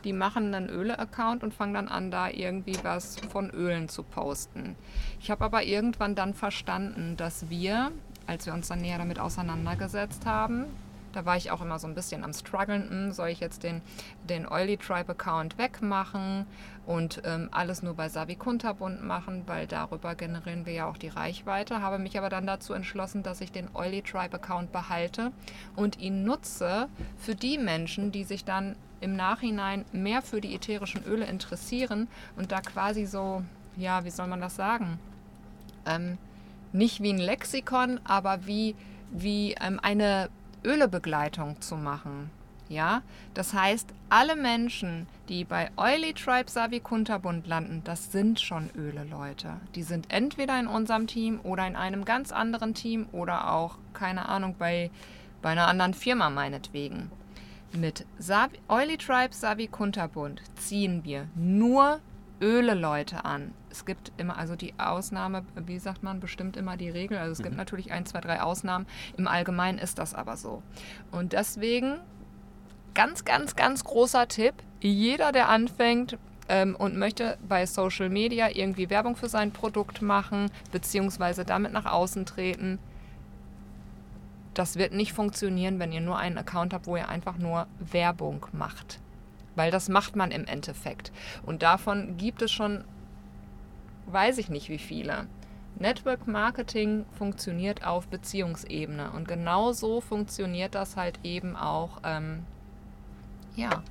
[0.04, 4.76] Die machen einen Öle-Account und fangen dann an, da irgendwie was von Ölen zu posten.
[5.20, 7.92] Ich habe aber irgendwann dann verstanden, dass wir,
[8.28, 10.66] als wir uns dann näher damit auseinandergesetzt haben,
[11.12, 13.82] da war ich auch immer so ein bisschen am struggeln, hm, soll ich jetzt den,
[14.30, 16.46] den Oily Tribe Account wegmachen
[16.86, 21.08] und ähm, alles nur bei Savi Kunterbund machen, weil darüber generieren wir ja auch die
[21.08, 21.82] Reichweite.
[21.82, 25.32] Habe mich aber dann dazu entschlossen, dass ich den Oily Tribe Account behalte
[25.76, 31.04] und ihn nutze für die Menschen, die sich dann im Nachhinein mehr für die ätherischen
[31.04, 33.44] Öle interessieren und da quasi so,
[33.78, 35.00] ja, wie soll man das sagen?
[35.86, 36.18] Ähm,
[36.72, 38.76] nicht wie ein Lexikon, aber wie,
[39.12, 40.30] wie ähm, eine
[40.64, 42.30] Ölebegleitung zu machen.
[42.70, 43.02] Ja,
[43.34, 49.54] das heißt, alle Menschen, die bei Oily Tribe Savi Kunterbund landen, das sind schon Öle-Leute.
[49.74, 54.30] Die sind entweder in unserem Team oder in einem ganz anderen Team oder auch, keine
[54.30, 54.92] Ahnung, bei,
[55.42, 57.10] bei einer anderen Firma meinetwegen.
[57.74, 62.00] Mit Savi, Oily Tribe Savi Kunterbund ziehen wir nur
[62.42, 63.54] Öle-Leute an.
[63.70, 67.18] Es gibt immer, also die Ausnahme, wie sagt man, bestimmt immer die Regel.
[67.18, 68.86] Also es gibt natürlich ein, zwei, drei Ausnahmen.
[69.18, 70.64] Im Allgemeinen ist das aber so.
[71.12, 72.00] Und deswegen
[72.94, 74.56] ganz, ganz, ganz großer Tipp.
[74.82, 80.52] Jeder, der anfängt ähm, und möchte bei Social Media irgendwie Werbung für sein Produkt machen,
[80.72, 82.80] beziehungsweise damit nach außen treten,
[84.54, 88.46] das wird nicht funktionieren, wenn ihr nur einen Account habt, wo ihr einfach nur Werbung
[88.52, 89.00] macht.
[89.56, 91.12] Weil das macht man im Endeffekt.
[91.44, 92.84] Und davon gibt es schon,
[94.08, 95.28] weiß ich nicht wie viele.
[95.78, 99.12] Network Marketing funktioniert auf Beziehungsebene.
[99.12, 102.44] Und genau so funktioniert das halt eben auch, ähm,
[103.56, 103.84] ja,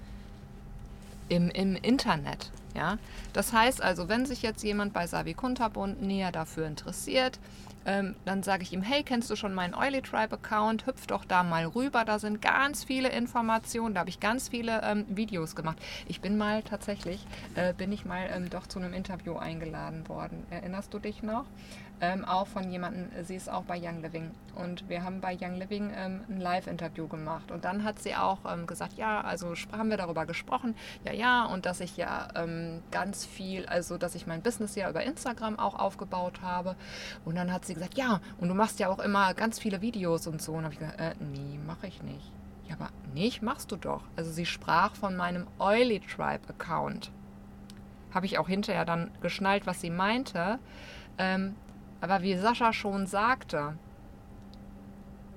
[1.29, 2.51] im, im Internet.
[2.75, 2.99] Ja?
[3.33, 7.39] Das heißt also, wenn sich jetzt jemand bei Savi Kunterbund näher dafür interessiert,
[7.89, 10.87] ähm, dann sage ich ihm, hey, kennst du schon meinen Oily Tribe Account?
[10.87, 14.83] Hüpf doch da mal rüber, da sind ganz viele Informationen, da habe ich ganz viele
[14.83, 15.79] ähm, Videos gemacht.
[16.07, 20.47] Ich bin mal tatsächlich, äh, bin ich mal ähm, doch zu einem Interview eingeladen worden.
[20.51, 21.47] Erinnerst du dich noch?
[22.01, 25.57] Ähm, auch von jemandem, sie ist auch bei Young Living und wir haben bei Young
[25.57, 29.91] Living ähm, ein Live-Interview gemacht und dann hat sie auch ähm, gesagt, ja, also haben
[29.91, 32.29] wir darüber gesprochen, ja, ja, und dass ich ja
[32.91, 36.77] ganz viel, also dass ich mein Business ja über Instagram auch aufgebaut habe
[37.25, 40.27] und dann hat sie gesagt, ja, und du machst ja auch immer ganz viele Videos
[40.27, 42.33] und so und habe ich gesagt, äh, nee, mache ich nicht.
[42.69, 44.03] Ja, aber nicht, machst du doch.
[44.17, 47.11] Also sie sprach von meinem Oily Tribe Account.
[48.13, 50.59] Habe ich auch hinterher dann geschnallt, was sie meinte.
[51.17, 51.55] Ähm,
[52.01, 53.77] aber wie Sascha schon sagte,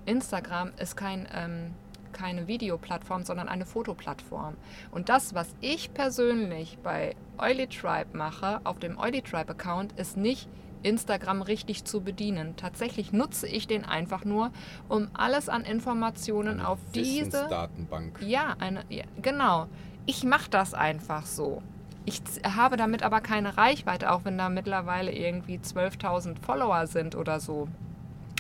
[0.06, 1.74] Instagram ist kein, ähm,
[2.12, 4.56] keine Videoplattform, sondern eine Fotoplattform.
[4.92, 10.18] Und das, was ich persönlich bei Oily Tribe mache, auf dem Oily Tribe Account, ist
[10.18, 10.50] nicht
[10.84, 12.56] Instagram richtig zu bedienen.
[12.58, 14.52] Tatsächlich nutze ich den einfach nur,
[14.90, 18.20] um alles an Informationen Eine auf diese Wissensdatenbank.
[18.26, 19.68] ja, eine, ja, genau.
[20.06, 21.62] Ich mache das einfach so.
[22.06, 27.40] Ich habe damit aber keine Reichweite, auch wenn da mittlerweile irgendwie 12.000 Follower sind oder
[27.40, 27.68] so.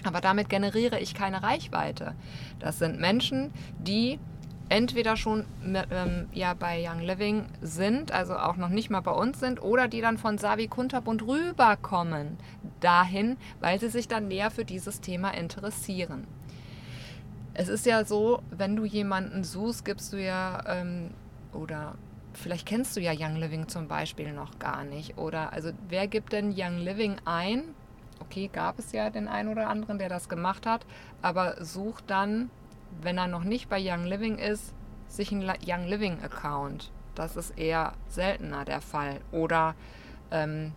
[0.04, 2.15] Aber damit generiere ich keine Reichweite.
[2.60, 4.19] Das sind Menschen, die
[4.71, 9.12] entweder schon mit, ähm, ja, bei Young Living sind, also auch noch nicht mal bei
[9.12, 12.38] uns sind, oder die dann von Savi Kunterbund rüberkommen
[12.79, 16.25] dahin, weil sie sich dann näher für dieses Thema interessieren.
[17.53, 21.12] Es ist ja so, wenn du jemanden suchst, gibst du ja, ähm,
[21.51, 21.95] oder
[22.34, 25.17] vielleicht kennst du ja Young Living zum Beispiel noch gar nicht.
[25.17, 27.63] Oder also wer gibt denn Young Living ein?
[28.21, 30.86] Okay, gab es ja den einen oder anderen, der das gemacht hat,
[31.21, 32.49] aber sucht dann,
[33.01, 34.73] wenn er noch nicht bei Young Living ist,
[35.08, 36.91] sich einen Young Living Account.
[37.15, 39.19] Das ist eher seltener der Fall.
[39.32, 39.75] Oder
[40.32, 40.73] ähm,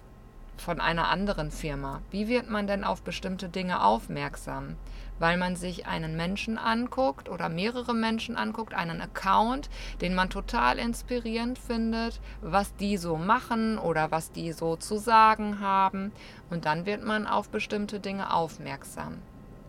[0.57, 2.01] von einer anderen Firma.
[2.11, 4.77] Wie wird man denn auf bestimmte Dinge aufmerksam?
[5.19, 10.79] Weil man sich einen Menschen anguckt oder mehrere Menschen anguckt, einen Account, den man total
[10.79, 16.13] inspirierend findet, was die so machen oder was die so zu sagen haben.
[16.51, 19.19] Und dann wird man auf bestimmte Dinge aufmerksam.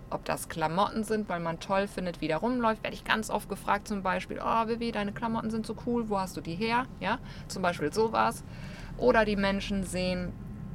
[0.09, 3.49] Ob das Klamotten sind, weil man toll findet, wie der rumläuft, werde ich ganz oft
[3.49, 6.85] gefragt, zum Beispiel, oh Vivi, deine Klamotten sind so cool, wo hast du die her?
[6.99, 8.43] Ja, zum Beispiel sowas.
[8.97, 10.31] Oder die Menschen sehen,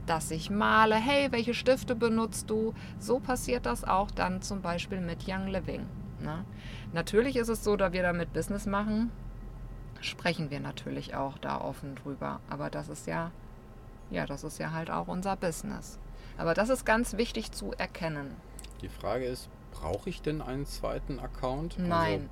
[0.07, 2.75] dass ich male, hey, welche Stifte benutzt du?
[2.99, 5.87] So passiert das auch dann zum Beispiel mit Young Living.
[6.21, 6.45] Ne?
[6.93, 9.13] Natürlich ist es so, da wir damit Business machen,
[10.01, 12.41] sprechen wir natürlich auch da offen drüber.
[12.51, 13.31] Aber das ist ja,
[14.11, 15.99] ja, das ist ja halt auch unser Business.
[16.37, 18.35] Aber das ist ganz wichtig zu erkennen.
[18.83, 21.79] Die Frage ist, brauche ich denn einen zweiten Account?
[21.79, 22.13] Nein.
[22.13, 22.29] Also,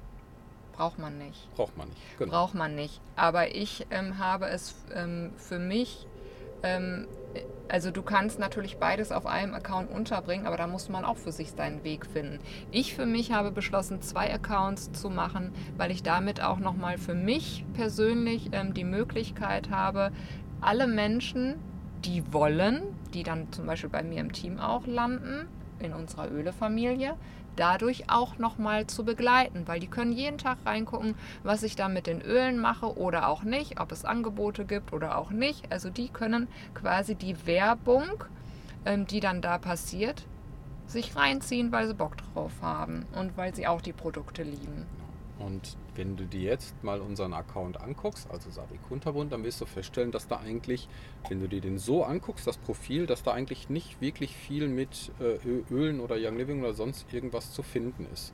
[0.73, 1.55] braucht man nicht.
[1.55, 2.31] Braucht man nicht, genau.
[2.31, 3.01] Braucht man nicht.
[3.17, 6.07] Aber ich ähm, habe es ähm, für mich
[6.63, 7.07] ähm,
[7.69, 11.33] also du kannst natürlich beides auf einem Account unterbringen, aber da muss man auch für
[11.33, 12.39] sich seinen Weg finden.
[12.71, 17.15] Ich für mich habe beschlossen, zwei Accounts zu machen, weil ich damit auch nochmal für
[17.15, 20.13] mich persönlich ähm, die Möglichkeit habe,
[20.61, 21.57] alle Menschen,
[22.05, 22.83] die wollen,
[23.13, 25.47] die dann zum Beispiel bei mir im Team auch landen,
[25.81, 27.15] in unserer Öle-Familie,
[27.57, 32.07] dadurch auch nochmal zu begleiten, weil die können jeden Tag reingucken, was ich da mit
[32.07, 35.71] den Ölen mache oder auch nicht, ob es Angebote gibt oder auch nicht.
[35.73, 38.25] Also die können quasi die Werbung,
[38.85, 40.25] ähm, die dann da passiert,
[40.87, 44.87] sich reinziehen, weil sie Bock drauf haben und weil sie auch die Produkte lieben.
[45.39, 49.67] Und wenn du dir jetzt mal unseren Account anguckst, also Savi Kunterbund, dann wirst du
[49.67, 50.89] feststellen, dass da eigentlich,
[51.29, 55.13] wenn du dir den so anguckst, das Profil, dass da eigentlich nicht wirklich viel mit
[55.21, 55.39] äh,
[55.73, 58.33] Ölen oder Young Living oder sonst irgendwas zu finden ist.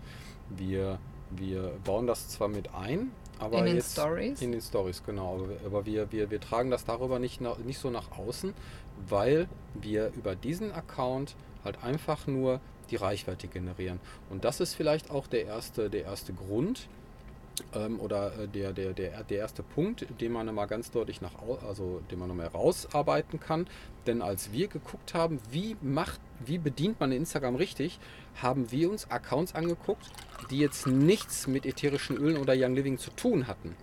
[0.49, 0.99] Wir,
[1.31, 4.41] wir bauen das zwar mit ein, aber in den jetzt, Stories?
[4.41, 5.47] In den Stories, genau.
[5.67, 8.55] Aber wir, wir, wir tragen das darüber nicht, nach, nicht so nach außen,
[9.09, 14.01] weil wir über diesen Account halt einfach nur die Reichweite generieren.
[14.31, 16.89] Und das ist vielleicht auch der erste, der erste Grund,
[17.75, 21.33] ähm, oder äh, der, der, der, der erste Punkt, den man mal ganz deutlich nach,
[21.67, 23.67] also den man nochmal rausarbeiten kann.
[24.07, 27.99] Denn als wir geguckt haben, wie macht, wie bedient man Instagram richtig,
[28.43, 30.11] haben wir uns Accounts angeguckt,
[30.51, 33.77] die jetzt nichts mit ätherischen Ölen oder Young Living zu tun hatten,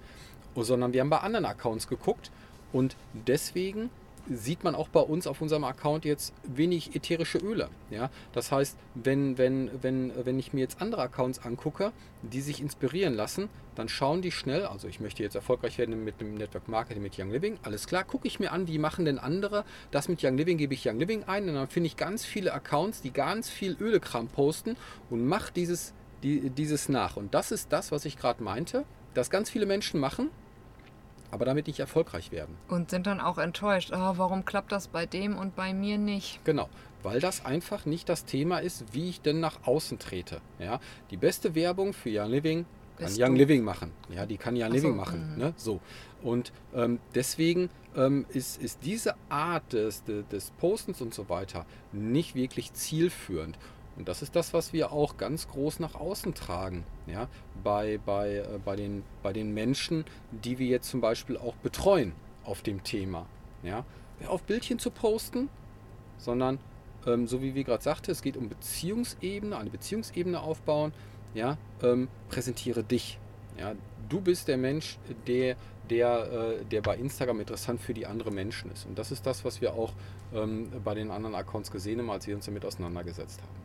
[0.55, 2.31] sondern wir haben bei anderen Accounts geguckt
[2.73, 3.89] und deswegen
[4.29, 7.69] sieht man auch bei uns auf unserem Account jetzt wenig ätherische Öle.
[7.89, 8.09] Ja?
[8.33, 13.13] Das heißt, wenn, wenn, wenn, wenn ich mir jetzt andere Accounts angucke, die sich inspirieren
[13.13, 17.01] lassen, dann schauen die schnell, also ich möchte jetzt erfolgreich werden mit dem Network Marketing
[17.01, 20.23] mit Young Living, alles klar, gucke ich mir an, wie machen denn andere das mit
[20.23, 23.11] Young Living, gebe ich Young Living ein und dann finde ich ganz viele Accounts, die
[23.11, 24.75] ganz viel Ölekram posten
[25.09, 27.17] und mache dieses, die, dieses nach.
[27.17, 30.29] Und das ist das, was ich gerade meinte, dass ganz viele Menschen machen,
[31.31, 32.55] aber damit nicht erfolgreich werden.
[32.67, 36.43] Und sind dann auch enttäuscht, oh, warum klappt das bei dem und bei mir nicht?
[36.43, 36.69] Genau,
[37.03, 40.41] weil das einfach nicht das Thema ist, wie ich denn nach außen trete.
[40.59, 40.79] Ja?
[41.09, 42.65] Die beste Werbung für Young Living
[42.97, 43.37] kann Bist Young du?
[43.37, 43.91] Living machen.
[44.09, 45.31] Ja, die kann Young Ach Living so, machen.
[45.33, 45.37] Mhm.
[45.37, 45.53] Ne?
[45.57, 45.79] So.
[46.21, 51.65] Und ähm, deswegen ähm, ist, ist diese Art des, des, des Postens und so weiter
[51.91, 53.57] nicht wirklich zielführend.
[53.97, 56.85] Und das ist das, was wir auch ganz groß nach außen tragen.
[57.07, 57.27] Ja?
[57.63, 62.13] Bei, bei, äh, bei, den, bei den Menschen, die wir jetzt zum Beispiel auch betreuen
[62.43, 63.25] auf dem Thema.
[63.63, 63.85] Ja?
[64.27, 65.49] Auf Bildchen zu posten,
[66.17, 66.59] sondern
[67.05, 70.93] ähm, so wie wir gerade sagte, es geht um Beziehungsebene, eine Beziehungsebene aufbauen.
[71.33, 71.57] Ja?
[71.83, 73.19] Ähm, präsentiere dich.
[73.57, 73.73] Ja?
[74.09, 75.55] Du bist der Mensch, der,
[75.89, 78.85] der, äh, der bei Instagram interessant für die anderen Menschen ist.
[78.85, 79.93] Und das ist das, was wir auch
[80.33, 83.60] ähm, bei den anderen Accounts gesehen haben, als wir uns damit auseinandergesetzt haben.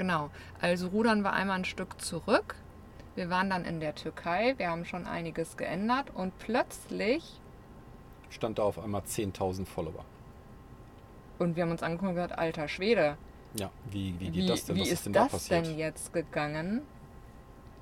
[0.00, 0.30] Genau.
[0.62, 2.54] Also rudern wir einmal ein Stück zurück.
[3.16, 7.38] Wir waren dann in der Türkei, wir haben schon einiges geändert und plötzlich
[8.30, 10.06] stand da auf einmal 10.000 Follower.
[11.38, 13.18] Und wir haben uns angeguckt und gesagt, alter Schwede.
[13.52, 14.76] Ja, wie, wie geht wie, das denn?
[14.76, 15.66] Wie Was ist, ist denn das da passiert?
[15.66, 16.80] denn jetzt gegangen?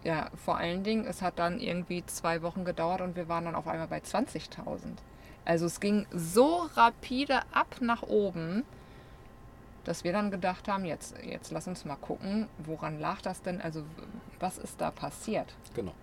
[0.03, 3.55] Ja, vor allen Dingen, es hat dann irgendwie zwei Wochen gedauert und wir waren dann
[3.55, 4.97] auf einmal bei 20.000.
[5.45, 8.65] Also es ging so rapide ab nach oben
[9.89, 13.59] dass wir dann gedacht haben, jetzt, jetzt lass uns mal gucken, woran lag das denn?
[13.63, 13.85] Also
[14.39, 15.55] was ist da passiert?
[15.75, 15.95] Genau.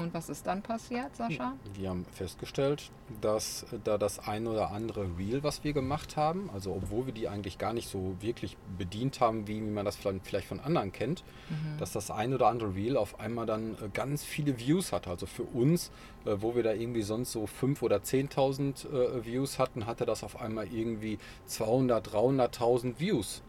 [0.00, 1.54] Und was ist dann passiert, Sascha?
[1.74, 6.72] Wir haben festgestellt, dass da das ein oder andere Reel, was wir gemacht haben, also
[6.72, 10.60] obwohl wir die eigentlich gar nicht so wirklich bedient haben, wie man das vielleicht von
[10.60, 11.78] anderen kennt, mhm.
[11.78, 15.10] dass das ein oder andere Reel auf einmal dann äh, ganz viele Views hatte.
[15.10, 15.90] Also für uns,
[16.24, 20.24] äh, wo wir da irgendwie sonst so 5.000 oder 10.000 äh, Views hatten, hatte das
[20.24, 23.42] auf einmal irgendwie 200.000, 300.000 Views.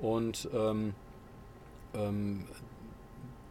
[0.00, 0.94] Und ähm,
[1.94, 2.44] ähm,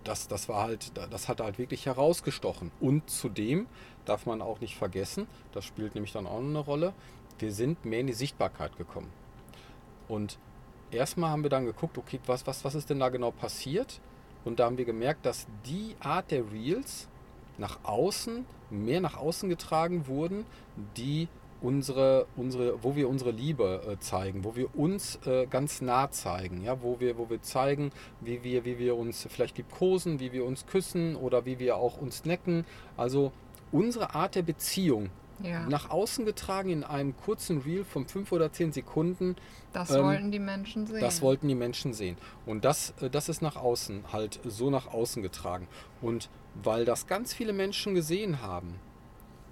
[0.04, 2.72] das, das war halt, das hat halt wirklich herausgestochen.
[2.80, 3.68] Und zudem
[4.06, 6.94] darf man auch nicht vergessen, das spielt nämlich dann auch eine Rolle,
[7.38, 9.12] wir sind mehr in die Sichtbarkeit gekommen.
[10.08, 10.40] Und
[10.92, 14.02] erstmal haben wir dann geguckt, okay, was, was, was ist denn da genau passiert?
[14.46, 17.08] Und da haben wir gemerkt, dass die Art der Reels
[17.58, 20.46] nach außen, mehr nach außen getragen wurden,
[20.98, 21.28] die
[21.62, 26.64] unsere, unsere, wo wir unsere Liebe äh, zeigen, wo wir uns äh, ganz nah zeigen,
[26.64, 27.92] ja, wo wir, wo wir zeigen,
[28.22, 31.98] wie wir, wie wir uns vielleicht liebkosen, wie wir uns küssen oder wie wir auch
[31.98, 32.66] uns necken.
[32.98, 33.32] Also
[33.72, 35.10] unsere Art der Beziehung
[35.44, 35.68] ja.
[35.68, 39.36] nach außen getragen in einem kurzen Reel von fünf oder zehn Sekunden.
[39.74, 41.02] Das ähm, wollten die Menschen sehen.
[41.02, 42.18] Das wollten die Menschen sehen.
[42.46, 45.68] Und das, äh, das ist nach außen, halt so nach außen getragen.
[46.02, 46.30] Und
[46.64, 48.76] weil das ganz viele Menschen gesehen haben,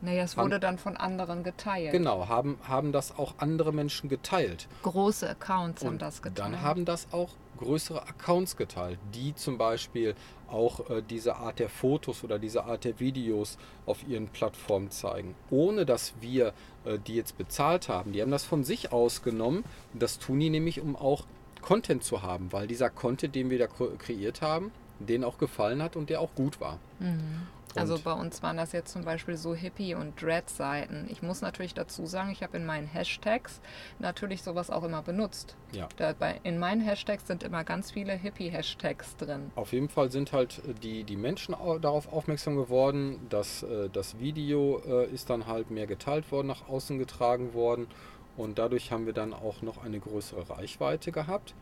[0.02, 1.92] naja, es wurde haben, dann von anderen geteilt.
[1.92, 4.68] Genau, haben, haben das auch andere Menschen geteilt.
[4.84, 6.40] Große Accounts Und haben das geteilt.
[6.40, 10.16] Dann haben das auch größere Accounts geteilt, die zum Beispiel
[10.48, 15.36] auch äh, diese Art der Fotos oder diese Art der Videos auf ihren Plattformen zeigen,
[15.50, 16.54] ohne dass wir
[16.86, 18.14] äh, die jetzt bezahlt haben.
[18.14, 19.64] Die haben das von sich ausgenommen.
[19.94, 21.26] Das tun die nämlich, um auch
[21.62, 25.96] Content zu haben, weil dieser Content, den wir da kreiert haben, denen auch gefallen hat
[25.96, 26.80] und der auch gut war.
[27.00, 27.48] Mhm.
[27.78, 31.08] Also bei uns waren das jetzt zum Beispiel so Hippie- und Dread-Seiten.
[31.10, 33.62] Ich muss natürlich dazu sagen, ich habe in meinen Hashtags
[34.00, 35.56] natürlich sowas auch immer benutzt.
[35.72, 35.88] Ja.
[35.98, 39.52] Da bei, in meinen Hashtags sind immer ganz viele Hippie-Hashtags drin.
[39.56, 44.20] Auf jeden Fall sind halt äh, die, die Menschen darauf aufmerksam geworden, dass äh, das
[44.20, 47.88] Video äh, ist dann halt mehr geteilt worden, nach außen getragen worden.
[48.36, 51.56] Und dadurch haben wir dann auch noch eine größere Reichweite gehabt.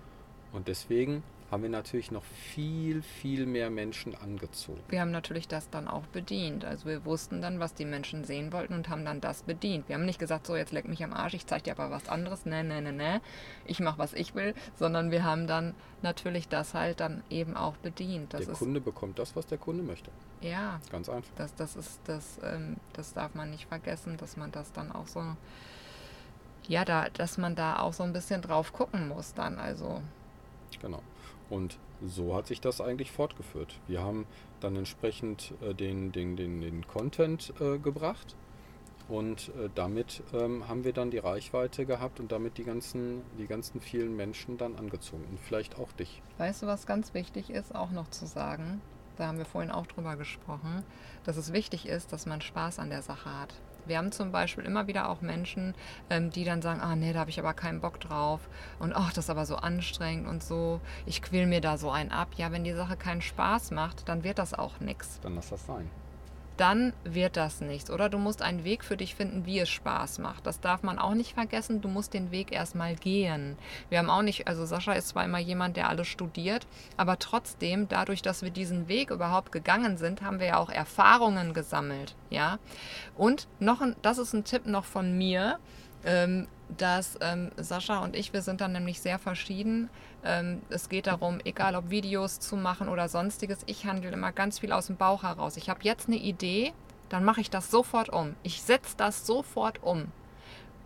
[0.52, 4.82] Und deswegen haben wir natürlich noch viel, viel mehr Menschen angezogen.
[4.90, 6.66] Wir haben natürlich das dann auch bedient.
[6.66, 9.88] Also wir wussten dann, was die Menschen sehen wollten und haben dann das bedient.
[9.88, 12.10] Wir haben nicht gesagt, so jetzt leck mich am Arsch, ich zeige dir aber was
[12.10, 12.46] anderes.
[12.46, 13.22] Ne, ne, ne, ne.
[13.66, 14.56] Ich mache, was ich will.
[14.76, 18.34] Sondern wir haben dann natürlich das halt dann eben auch bedient.
[18.34, 20.10] Das der Kunde bekommt das, was der Kunde möchte.
[20.42, 20.80] Ja.
[20.92, 21.32] Ganz einfach.
[21.36, 25.08] Das, das, ist, das, ähm, das darf man nicht vergessen, dass man das dann auch
[25.08, 25.22] so
[26.68, 29.60] ja, da, dass man da auch so ein bisschen drauf gucken muss dann.
[29.60, 30.02] Also
[30.82, 31.02] Genau.
[31.50, 33.80] Und so hat sich das eigentlich fortgeführt.
[33.88, 34.26] Wir haben
[34.60, 38.36] dann entsprechend äh, den, den, den, den Content äh, gebracht
[39.08, 43.46] und äh, damit ähm, haben wir dann die Reichweite gehabt und damit die ganzen, die
[43.46, 46.22] ganzen vielen Menschen dann angezogen und vielleicht auch dich.
[46.38, 48.82] Weißt du, was ganz wichtig ist, auch noch zu sagen?
[49.18, 50.84] Da haben wir vorhin auch drüber gesprochen,
[51.24, 53.54] dass es wichtig ist, dass man Spaß an der Sache hat.
[53.88, 55.74] Wir haben zum Beispiel immer wieder auch Menschen,
[56.10, 58.42] ähm, die dann sagen, ah nee, da habe ich aber keinen Bock drauf
[58.80, 62.12] und ach, das ist aber so anstrengend und so, ich quäl mir da so einen
[62.12, 62.30] ab.
[62.38, 65.20] Ja, wenn die Sache keinen Spaß macht, dann wird das auch nichts.
[65.22, 65.90] Dann lass das sein
[66.58, 67.90] dann wird das nichts.
[67.90, 70.46] Oder du musst einen Weg für dich finden, wie es Spaß macht.
[70.46, 71.82] Das darf man auch nicht vergessen.
[71.82, 73.58] Du musst den Weg erstmal gehen.
[73.90, 77.88] Wir haben auch nicht, also Sascha ist zwar immer jemand, der alles studiert, aber trotzdem,
[77.88, 82.16] dadurch, dass wir diesen Weg überhaupt gegangen sind, haben wir ja auch Erfahrungen gesammelt.
[82.30, 82.60] Ja.
[83.16, 85.60] Und noch ein, das ist ein Tipp noch von mir.
[86.04, 89.90] Ähm, dass ähm, Sascha und ich, wir sind dann nämlich sehr verschieden.
[90.26, 94.60] Ähm, es geht darum, egal ob Videos zu machen oder sonstiges, ich handle immer ganz
[94.60, 95.56] viel aus dem Bauch heraus.
[95.56, 96.74] Ich habe jetzt eine Idee,
[97.10, 98.36] dann mache ich das sofort um.
[98.42, 100.08] Ich setze das sofort um.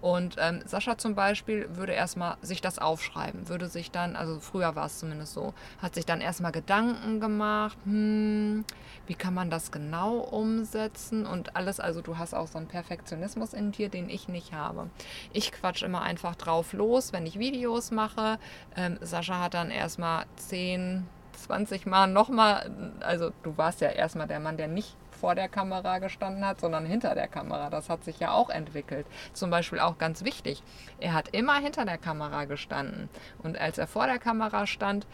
[0.02, 4.76] Und ähm, Sascha zum Beispiel würde erstmal sich das aufschreiben, würde sich dann, also früher
[4.76, 8.64] war es zumindest so, hat sich dann erstmal Gedanken gemacht, hm,
[9.08, 11.80] wie kann man das genau umsetzen und alles.
[11.80, 14.90] Also du hast auch so einen Perfektionismus in dir, den ich nicht habe.
[15.34, 18.40] Ich quatsch immer einfach drauf los, wenn ich Videos mache.
[18.78, 24.40] Ähm, Sascha hat dann erstmal 10, 20 Mal nochmal, also du warst ja erstmal der
[24.40, 27.70] Mann, der nicht vor der Kamera gestanden hat, sondern hinter der Kamera.
[27.70, 29.06] Das hat sich ja auch entwickelt.
[29.34, 30.64] Zum Beispiel auch ganz wichtig.
[31.00, 33.10] Er hat immer hinter der Kamera gestanden.
[33.44, 35.06] Und als er vor der Kamera stand,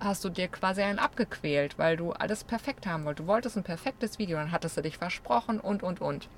[0.00, 3.20] hast du dir quasi einen abgequält, weil du alles perfekt haben wolltest.
[3.20, 6.28] Du wolltest ein perfektes Video, dann hattest du dich versprochen und, und, und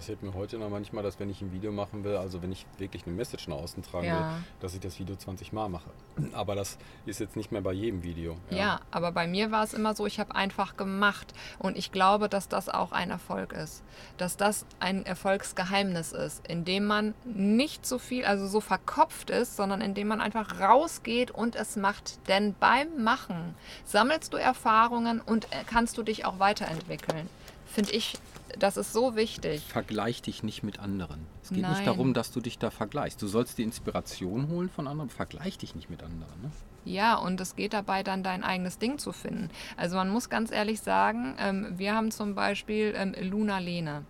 [0.00, 2.64] passiert mir heute noch manchmal, dass wenn ich ein Video machen will, also wenn ich
[2.78, 4.18] wirklich eine Message nach außen tragen ja.
[4.18, 5.90] will, dass ich das Video 20 Mal mache.
[6.32, 8.38] Aber das ist jetzt nicht mehr bei jedem Video.
[8.48, 11.34] Ja, ja aber bei mir war es immer so, ich habe einfach gemacht.
[11.58, 13.82] Und ich glaube, dass das auch ein Erfolg ist.
[14.16, 19.82] Dass das ein Erfolgsgeheimnis ist, indem man nicht so viel, also so verkopft ist, sondern
[19.82, 22.26] indem man einfach rausgeht und es macht.
[22.26, 23.54] Denn beim Machen
[23.84, 27.28] sammelst du Erfahrungen und kannst du dich auch weiterentwickeln.
[27.66, 28.14] Finde ich
[28.58, 29.62] das ist so wichtig.
[29.62, 31.26] Vergleich dich nicht mit anderen.
[31.42, 31.72] Es geht Nein.
[31.72, 33.20] nicht darum, dass du dich da vergleichst.
[33.20, 35.10] Du sollst die Inspiration holen von anderen.
[35.10, 36.42] Vergleich dich nicht mit anderen.
[36.42, 36.50] Ne?
[36.84, 39.50] Ja, und es geht dabei dann dein eigenes Ding zu finden.
[39.76, 44.04] Also man muss ganz ehrlich sagen, ähm, wir haben zum Beispiel ähm, Luna Lene.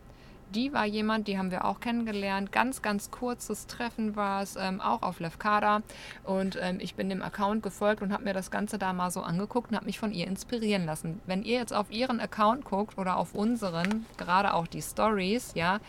[0.54, 2.52] Die war jemand, die haben wir auch kennengelernt.
[2.52, 5.82] Ganz, ganz kurzes Treffen war es, ähm, auch auf Lefkada.
[6.24, 9.22] Und ähm, ich bin dem Account gefolgt und habe mir das Ganze da mal so
[9.22, 11.20] angeguckt und habe mich von ihr inspirieren lassen.
[11.26, 15.80] Wenn ihr jetzt auf ihren Account guckt oder auf unseren, gerade auch die Stories, ja,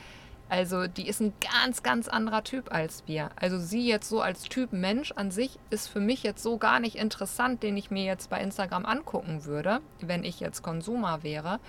[0.52, 3.30] also die ist ein ganz, ganz anderer Typ als wir.
[3.38, 6.82] Also sie jetzt so als Typ Mensch an sich ist für mich jetzt so gar
[6.82, 11.62] nicht interessant, den ich mir jetzt bei Instagram angucken würde, wenn ich jetzt Konsumer wäre.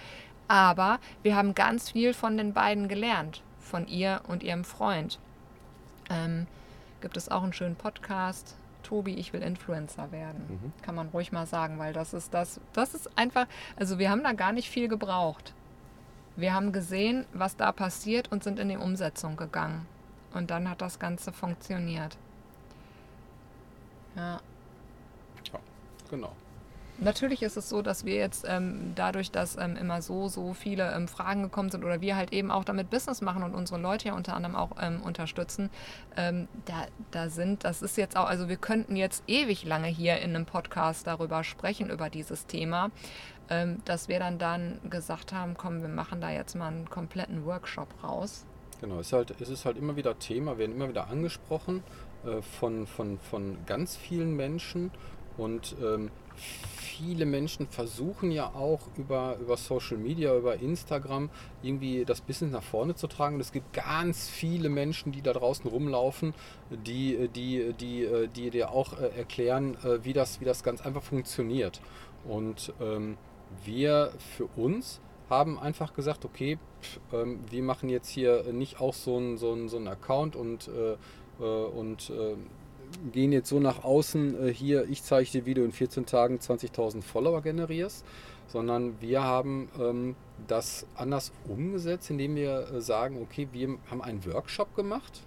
[0.49, 5.19] Aber wir haben ganz viel von den beiden gelernt, von ihr und ihrem Freund.
[6.11, 6.47] Ähm,
[7.01, 8.57] gibt es auch einen schönen Podcast.
[8.83, 10.45] Tobi, ich will Influencer werden.
[10.49, 10.73] Mhm.
[10.83, 14.23] Kann man ruhig mal sagen, weil das ist das, das ist einfach, also wir haben
[14.23, 15.55] da gar nicht viel gebraucht.
[16.37, 19.87] Wir haben gesehen, was da passiert und sind in die Umsetzung gegangen.
[20.35, 22.17] Und dann hat das Ganze funktioniert.
[24.17, 24.41] Ja.
[25.53, 25.59] Ja,
[26.11, 26.33] genau.
[27.05, 30.93] Natürlich ist es so, dass wir jetzt ähm, dadurch, dass ähm, immer so, so viele
[30.93, 34.09] ähm, Fragen gekommen sind oder wir halt eben auch damit Business machen und unsere Leute
[34.09, 35.71] ja unter anderem auch ähm, unterstützen,
[36.17, 40.19] ähm, da, da sind, das ist jetzt auch, also wir könnten jetzt ewig lange hier
[40.19, 42.91] in einem Podcast darüber sprechen, über dieses Thema,
[43.51, 47.45] ähm, dass wir dann dann gesagt haben, komm, wir machen da jetzt mal einen kompletten
[47.45, 48.47] Workshop raus.
[48.81, 51.83] Genau, es ist halt, es ist halt immer wieder Thema, werden immer wieder angesprochen
[52.25, 54.93] äh, von, von, von ganz vielen Menschen
[55.37, 61.31] und ähm, viele Menschen versuchen ja auch über, über Social Media, über Instagram
[61.63, 63.37] irgendwie das Business nach vorne zu tragen.
[63.37, 66.35] Und es gibt ganz viele Menschen, die da draußen rumlaufen,
[66.71, 71.03] die, die, die, die dir auch äh, erklären, äh, wie das, wie das ganz einfach
[71.03, 71.81] funktioniert.
[72.25, 73.17] Und ähm,
[73.65, 78.95] wir für uns haben einfach gesagt, okay, pff, ähm, wir machen jetzt hier nicht auch
[78.95, 80.97] so einen so so ein Account und, äh,
[81.41, 82.37] äh und äh,
[83.13, 86.39] gehen jetzt so nach außen, äh, hier, ich zeige dir, wie du in 14 Tagen
[86.39, 88.05] 20.000 Follower generierst,
[88.49, 90.17] sondern wir haben ähm,
[90.47, 95.23] das anders umgesetzt, indem wir äh, sagen, okay, wir haben einen Workshop gemacht,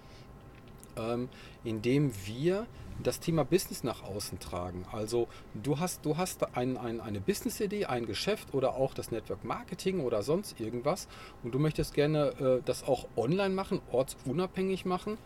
[0.96, 1.28] ähm,
[1.64, 2.66] in dem wir
[3.02, 4.84] das Thema Business nach außen tragen.
[4.90, 9.44] Also du hast, du hast ein, ein, eine Business-Idee, ein Geschäft oder auch das Network
[9.44, 11.08] Marketing oder sonst irgendwas
[11.42, 15.18] und du möchtest gerne äh, das auch online machen, ortsunabhängig machen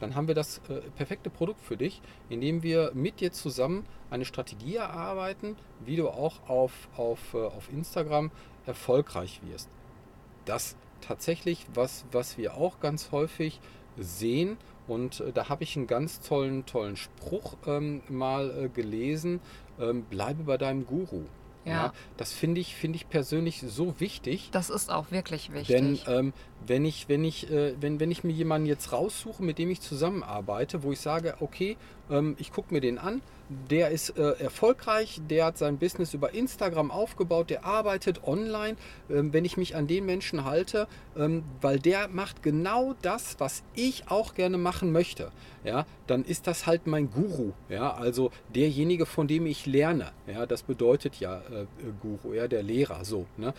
[0.00, 4.24] dann haben wir das äh, perfekte Produkt für dich, indem wir mit dir zusammen eine
[4.24, 8.30] Strategie erarbeiten, wie du auch auf, auf, äh, auf Instagram
[8.66, 9.68] erfolgreich wirst.
[10.44, 13.60] Das tatsächlich, was, was wir auch ganz häufig
[13.96, 14.56] sehen,
[14.88, 19.40] und äh, da habe ich einen ganz tollen, tollen Spruch ähm, mal äh, gelesen,
[19.78, 21.24] ähm, bleibe bei deinem Guru.
[21.64, 21.72] Ja.
[21.72, 24.50] ja das finde ich, find ich persönlich so wichtig.
[24.52, 25.76] Das ist auch wirklich wichtig.
[25.76, 26.32] Denn ähm,
[26.66, 29.80] wenn, ich, wenn, ich, äh, wenn, wenn ich mir jemanden jetzt raussuche, mit dem ich
[29.80, 31.76] zusammenarbeite, wo ich sage, okay,
[32.10, 33.22] ähm, ich gucke mir den an,
[33.68, 38.76] der ist äh, erfolgreich, der hat sein Business über Instagram aufgebaut, der arbeitet online.
[39.10, 40.86] Ähm, wenn ich mich an den Menschen halte,
[41.16, 45.32] ähm, weil der macht genau das, was ich auch gerne machen möchte,
[45.64, 50.46] ja, dann ist das halt mein Guru, ja, also derjenige, von dem ich lerne, ja,
[50.46, 51.66] das bedeutet ja äh,
[52.00, 53.52] Guru, ja, der Lehrer, so, ne?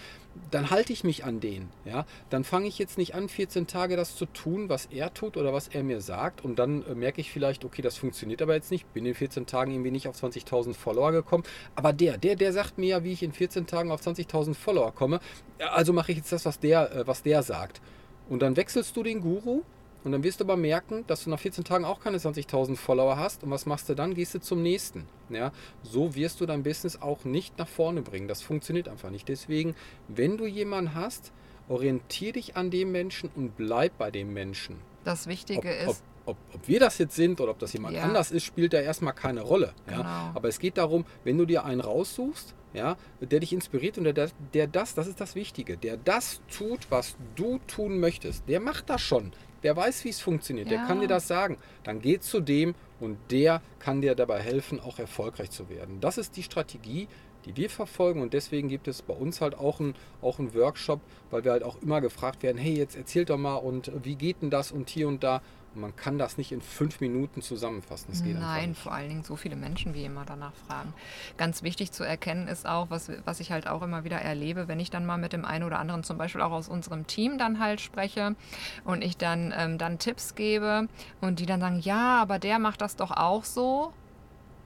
[0.49, 1.70] dann halte ich mich an den.
[1.86, 2.06] Ja?
[2.30, 5.54] Dann fange ich jetzt nicht an, 14 Tage das zu tun, was er tut oder
[5.54, 6.43] was er mir sagt.
[6.43, 8.92] Und dann äh, merke ich vielleicht, okay, das funktioniert aber jetzt nicht.
[8.94, 11.44] Bin in 14 Tagen irgendwie nicht auf 20.000 Follower gekommen.
[11.76, 14.92] Aber der, der, der sagt mir ja, wie ich in 14 Tagen auf 20.000 Follower
[14.92, 15.20] komme.
[15.60, 17.82] Also mache ich jetzt das, was der, äh, was der sagt.
[18.30, 19.64] Und dann wechselst du den Guru
[20.04, 23.18] und dann wirst du aber merken, dass du nach 14 Tagen auch keine 20.000 Follower
[23.18, 23.44] hast.
[23.44, 24.14] Und was machst du dann?
[24.14, 25.08] Gehst du zum nächsten.
[25.30, 25.52] Ja,
[25.84, 28.28] so wirst du dein Business auch nicht nach vorne bringen.
[28.28, 29.30] Das funktioniert einfach nicht.
[29.30, 29.76] Deswegen,
[30.08, 31.32] wenn du jemanden hast,
[31.70, 34.78] orientier dich an dem Menschen und bleib bei dem Menschen.
[35.04, 35.89] Das Wichtige ob, ist.
[35.89, 38.04] Ob, ob, ob, wir das jetzt sind oder ob das jemand ja.
[38.04, 39.74] anders ist, spielt da erstmal keine Rolle.
[39.88, 39.98] Ja?
[39.98, 40.32] Genau.
[40.36, 44.30] Aber es geht darum, wenn du dir einen raussuchst, ja, der dich inspiriert und der,
[44.54, 48.90] der das, das ist das Wichtige, der das tut, was du tun möchtest, der macht
[48.90, 49.32] das schon
[49.64, 50.78] der weiß, wie es funktioniert, ja.
[50.78, 51.58] der kann dir das sagen.
[51.84, 56.00] Dann geh zu dem und der kann dir dabei helfen, auch erfolgreich zu werden.
[56.00, 57.08] Das ist die Strategie,
[57.46, 61.02] die wir verfolgen und deswegen gibt es bei uns halt auch einen, auch Workshop,
[61.32, 64.42] weil wir halt auch immer gefragt werden, hey, jetzt erzählt doch mal und wie geht
[64.42, 65.42] denn das und hier und da.
[65.74, 68.08] Man kann das nicht in fünf Minuten zusammenfassen.
[68.10, 70.94] Das geht Nein, vor allen Dingen so viele Menschen wie immer danach fragen.
[71.38, 74.82] Ganz wichtig zu erkennen ist auch, was, was ich halt auch immer wieder erlebe, wenn
[74.82, 77.60] ich dann mal mit dem einen oder anderen, zum Beispiel auch aus unserem Team dann
[77.60, 78.36] halt spreche
[78.84, 80.90] und ich dann, ähm, dann Tipps gebe
[81.22, 83.94] und die dann sagen, ja, aber der macht das doch auch so.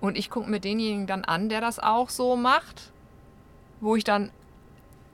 [0.01, 2.91] Und ich gucke mir denjenigen dann an, der das auch so macht,
[3.79, 4.31] wo ich dann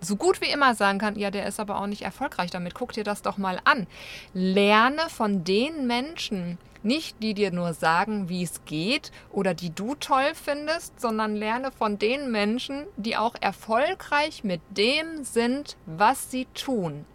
[0.02, 2.74] so gut wie immer sagen kann, ja, der ist aber auch nicht erfolgreich damit.
[2.74, 3.88] Guck dir das doch mal an.
[4.34, 9.96] Lerne von den Menschen, nicht die dir nur sagen, wie es geht oder die du
[9.96, 16.46] toll findest, sondern lerne von den Menschen, die auch erfolgreich mit dem sind, was sie
[16.56, 17.06] tun.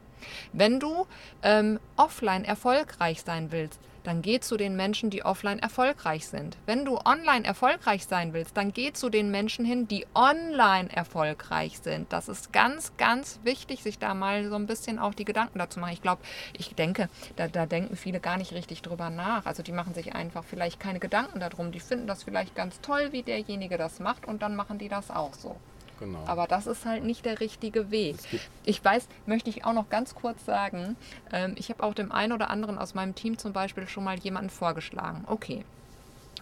[0.53, 1.07] Wenn du
[1.43, 6.57] ähm, offline erfolgreich sein willst, dann geh zu den Menschen, die offline erfolgreich sind.
[6.65, 11.79] Wenn du online erfolgreich sein willst, dann geh zu den Menschen hin, die online erfolgreich
[11.79, 12.13] sind.
[12.13, 15.81] Das ist ganz, ganz wichtig, sich da mal so ein bisschen auch die Gedanken dazu
[15.81, 15.93] machen.
[15.93, 19.45] Ich glaube, ich denke, da, da denken viele gar nicht richtig drüber nach.
[19.45, 21.73] Also die machen sich einfach vielleicht keine Gedanken darum.
[21.73, 25.11] Die finden das vielleicht ganz toll, wie derjenige das macht und dann machen die das
[25.11, 25.57] auch so.
[25.99, 26.19] Genau.
[26.27, 28.17] Aber das ist halt nicht der richtige Weg.
[28.65, 30.97] Ich weiß, möchte ich auch noch ganz kurz sagen,
[31.33, 34.19] ähm, ich habe auch dem einen oder anderen aus meinem Team zum Beispiel schon mal
[34.19, 35.25] jemanden vorgeschlagen.
[35.27, 35.65] Okay.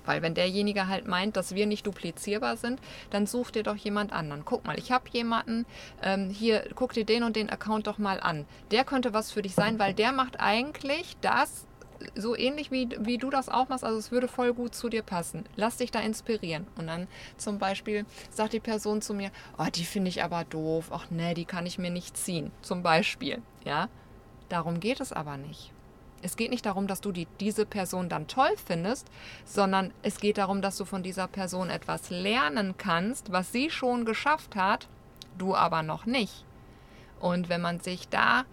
[0.07, 2.81] Weil wenn derjenige halt meint, dass wir nicht duplizierbar sind,
[3.11, 4.45] dann such dir doch jemand anderen.
[4.45, 5.67] Guck mal, ich habe jemanden,
[6.03, 8.45] ähm, hier, guck dir den und den Account doch mal an.
[8.71, 11.67] Der könnte was für dich sein, weil der macht eigentlich das,
[12.15, 15.03] so ähnlich wie, wie du das auch machst, also es würde voll gut zu dir
[15.03, 15.45] passen.
[15.57, 16.67] Lass dich da inspirieren.
[16.77, 20.91] Und dann zum Beispiel sagt die Person zu mir, oh, die finde ich aber doof,
[20.93, 22.51] ach nee, die kann ich mir nicht ziehen.
[22.63, 23.89] Zum Beispiel, ja.
[24.49, 25.73] Darum geht es aber nicht.
[26.23, 29.09] Es geht nicht darum, dass du die, diese Person dann toll findest,
[29.45, 34.07] sondern es geht darum, dass du von dieser Person etwas lernen kannst, was sie schon
[34.07, 34.89] geschafft hat,
[35.37, 36.45] du aber noch nicht.
[37.21, 38.45] Und wenn man sich da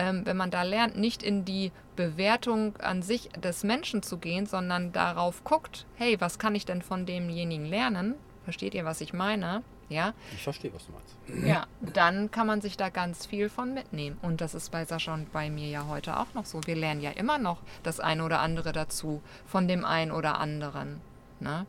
[0.00, 4.46] ähm, wenn man da lernt, nicht in die Bewertung an sich des Menschen zu gehen,
[4.46, 8.14] sondern darauf guckt, hey, was kann ich denn von demjenigen lernen?
[8.44, 9.62] Versteht ihr, was ich meine?
[9.90, 10.14] Ja.
[10.32, 11.46] Ich verstehe, was du meinst.
[11.46, 14.16] Ja, dann kann man sich da ganz viel von mitnehmen.
[14.22, 16.60] Und das ist bei Sascha und bei mir ja heute auch noch so.
[16.64, 21.02] Wir lernen ja immer noch das eine oder andere dazu von dem einen oder anderen.
[21.40, 21.66] Ne?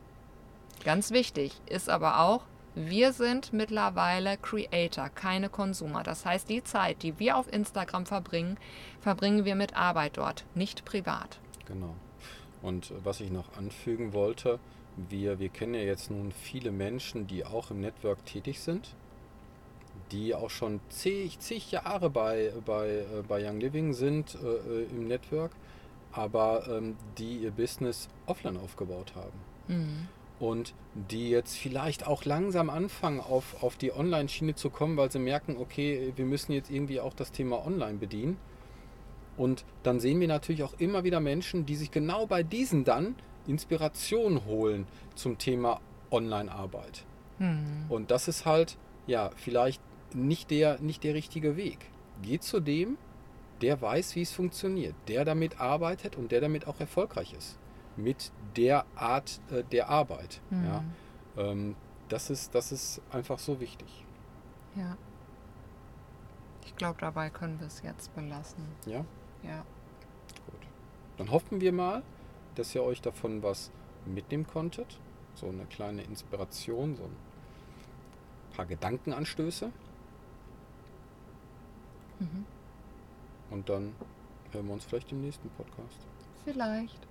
[0.86, 2.44] Ganz wichtig ist aber auch,
[2.76, 6.04] wir sind mittlerweile Creator, keine Konsumer.
[6.04, 8.58] Das heißt, die Zeit, die wir auf Instagram verbringen,
[9.02, 11.40] verbringen wir mit Arbeit dort, nicht privat.
[11.66, 11.96] Genau.
[12.62, 14.60] Und was ich noch anfügen wollte,
[15.10, 18.96] wir, wir kennen ja jetzt nun viele Menschen, die auch im Network tätig sind,
[20.12, 24.84] die auch schon zig, zig Jahre bei, bei, äh, bei Young Living sind äh, äh,
[24.92, 25.52] im Network,
[26.12, 29.40] aber ähm, die ihr Business offline aufgebaut haben.
[29.68, 30.08] Mhm
[30.42, 35.20] und die jetzt vielleicht auch langsam anfangen, auf, auf die Online-Schiene zu kommen, weil sie
[35.20, 38.38] merken, okay, wir müssen jetzt irgendwie auch das Thema Online bedienen.
[39.38, 43.16] Und dann sehen wir natürlich auch immer wieder Menschen, die sich genau bei diesen dann
[43.46, 45.80] Inspiration holen zum Thema
[46.10, 47.06] Online-Arbeit.
[47.38, 47.86] Hm.
[47.88, 49.82] Und das ist halt, ja, vielleicht
[50.14, 51.78] nicht der, nicht der richtige Weg.
[52.24, 52.98] Geht zu dem,
[53.62, 57.60] der weiß, wie es funktioniert, der damit arbeitet und der damit auch erfolgreich ist
[57.98, 60.42] mit der Art äh, der Arbeit.
[60.50, 60.66] Mhm.
[60.66, 60.84] Ja?
[61.38, 61.76] Ähm,
[62.10, 64.06] das, ist, das ist einfach so wichtig.
[64.76, 64.98] Ja.
[66.66, 68.64] Ich glaube, dabei können wir es jetzt belassen.
[68.86, 69.06] Ja?
[69.44, 69.66] Ja.
[70.46, 70.62] Gut.
[71.18, 72.04] Dann hoffen wir mal,
[72.56, 73.72] dass ihr euch davon was
[74.06, 75.00] mitnehmen konntet.
[75.36, 77.16] So eine kleine Inspiration, so ein
[78.56, 79.72] paar Gedankenanstöße.
[82.20, 82.46] Mhm.
[83.50, 83.94] Und dann
[84.52, 85.98] hören wir uns vielleicht im nächsten Podcast.
[86.44, 87.11] Vielleicht.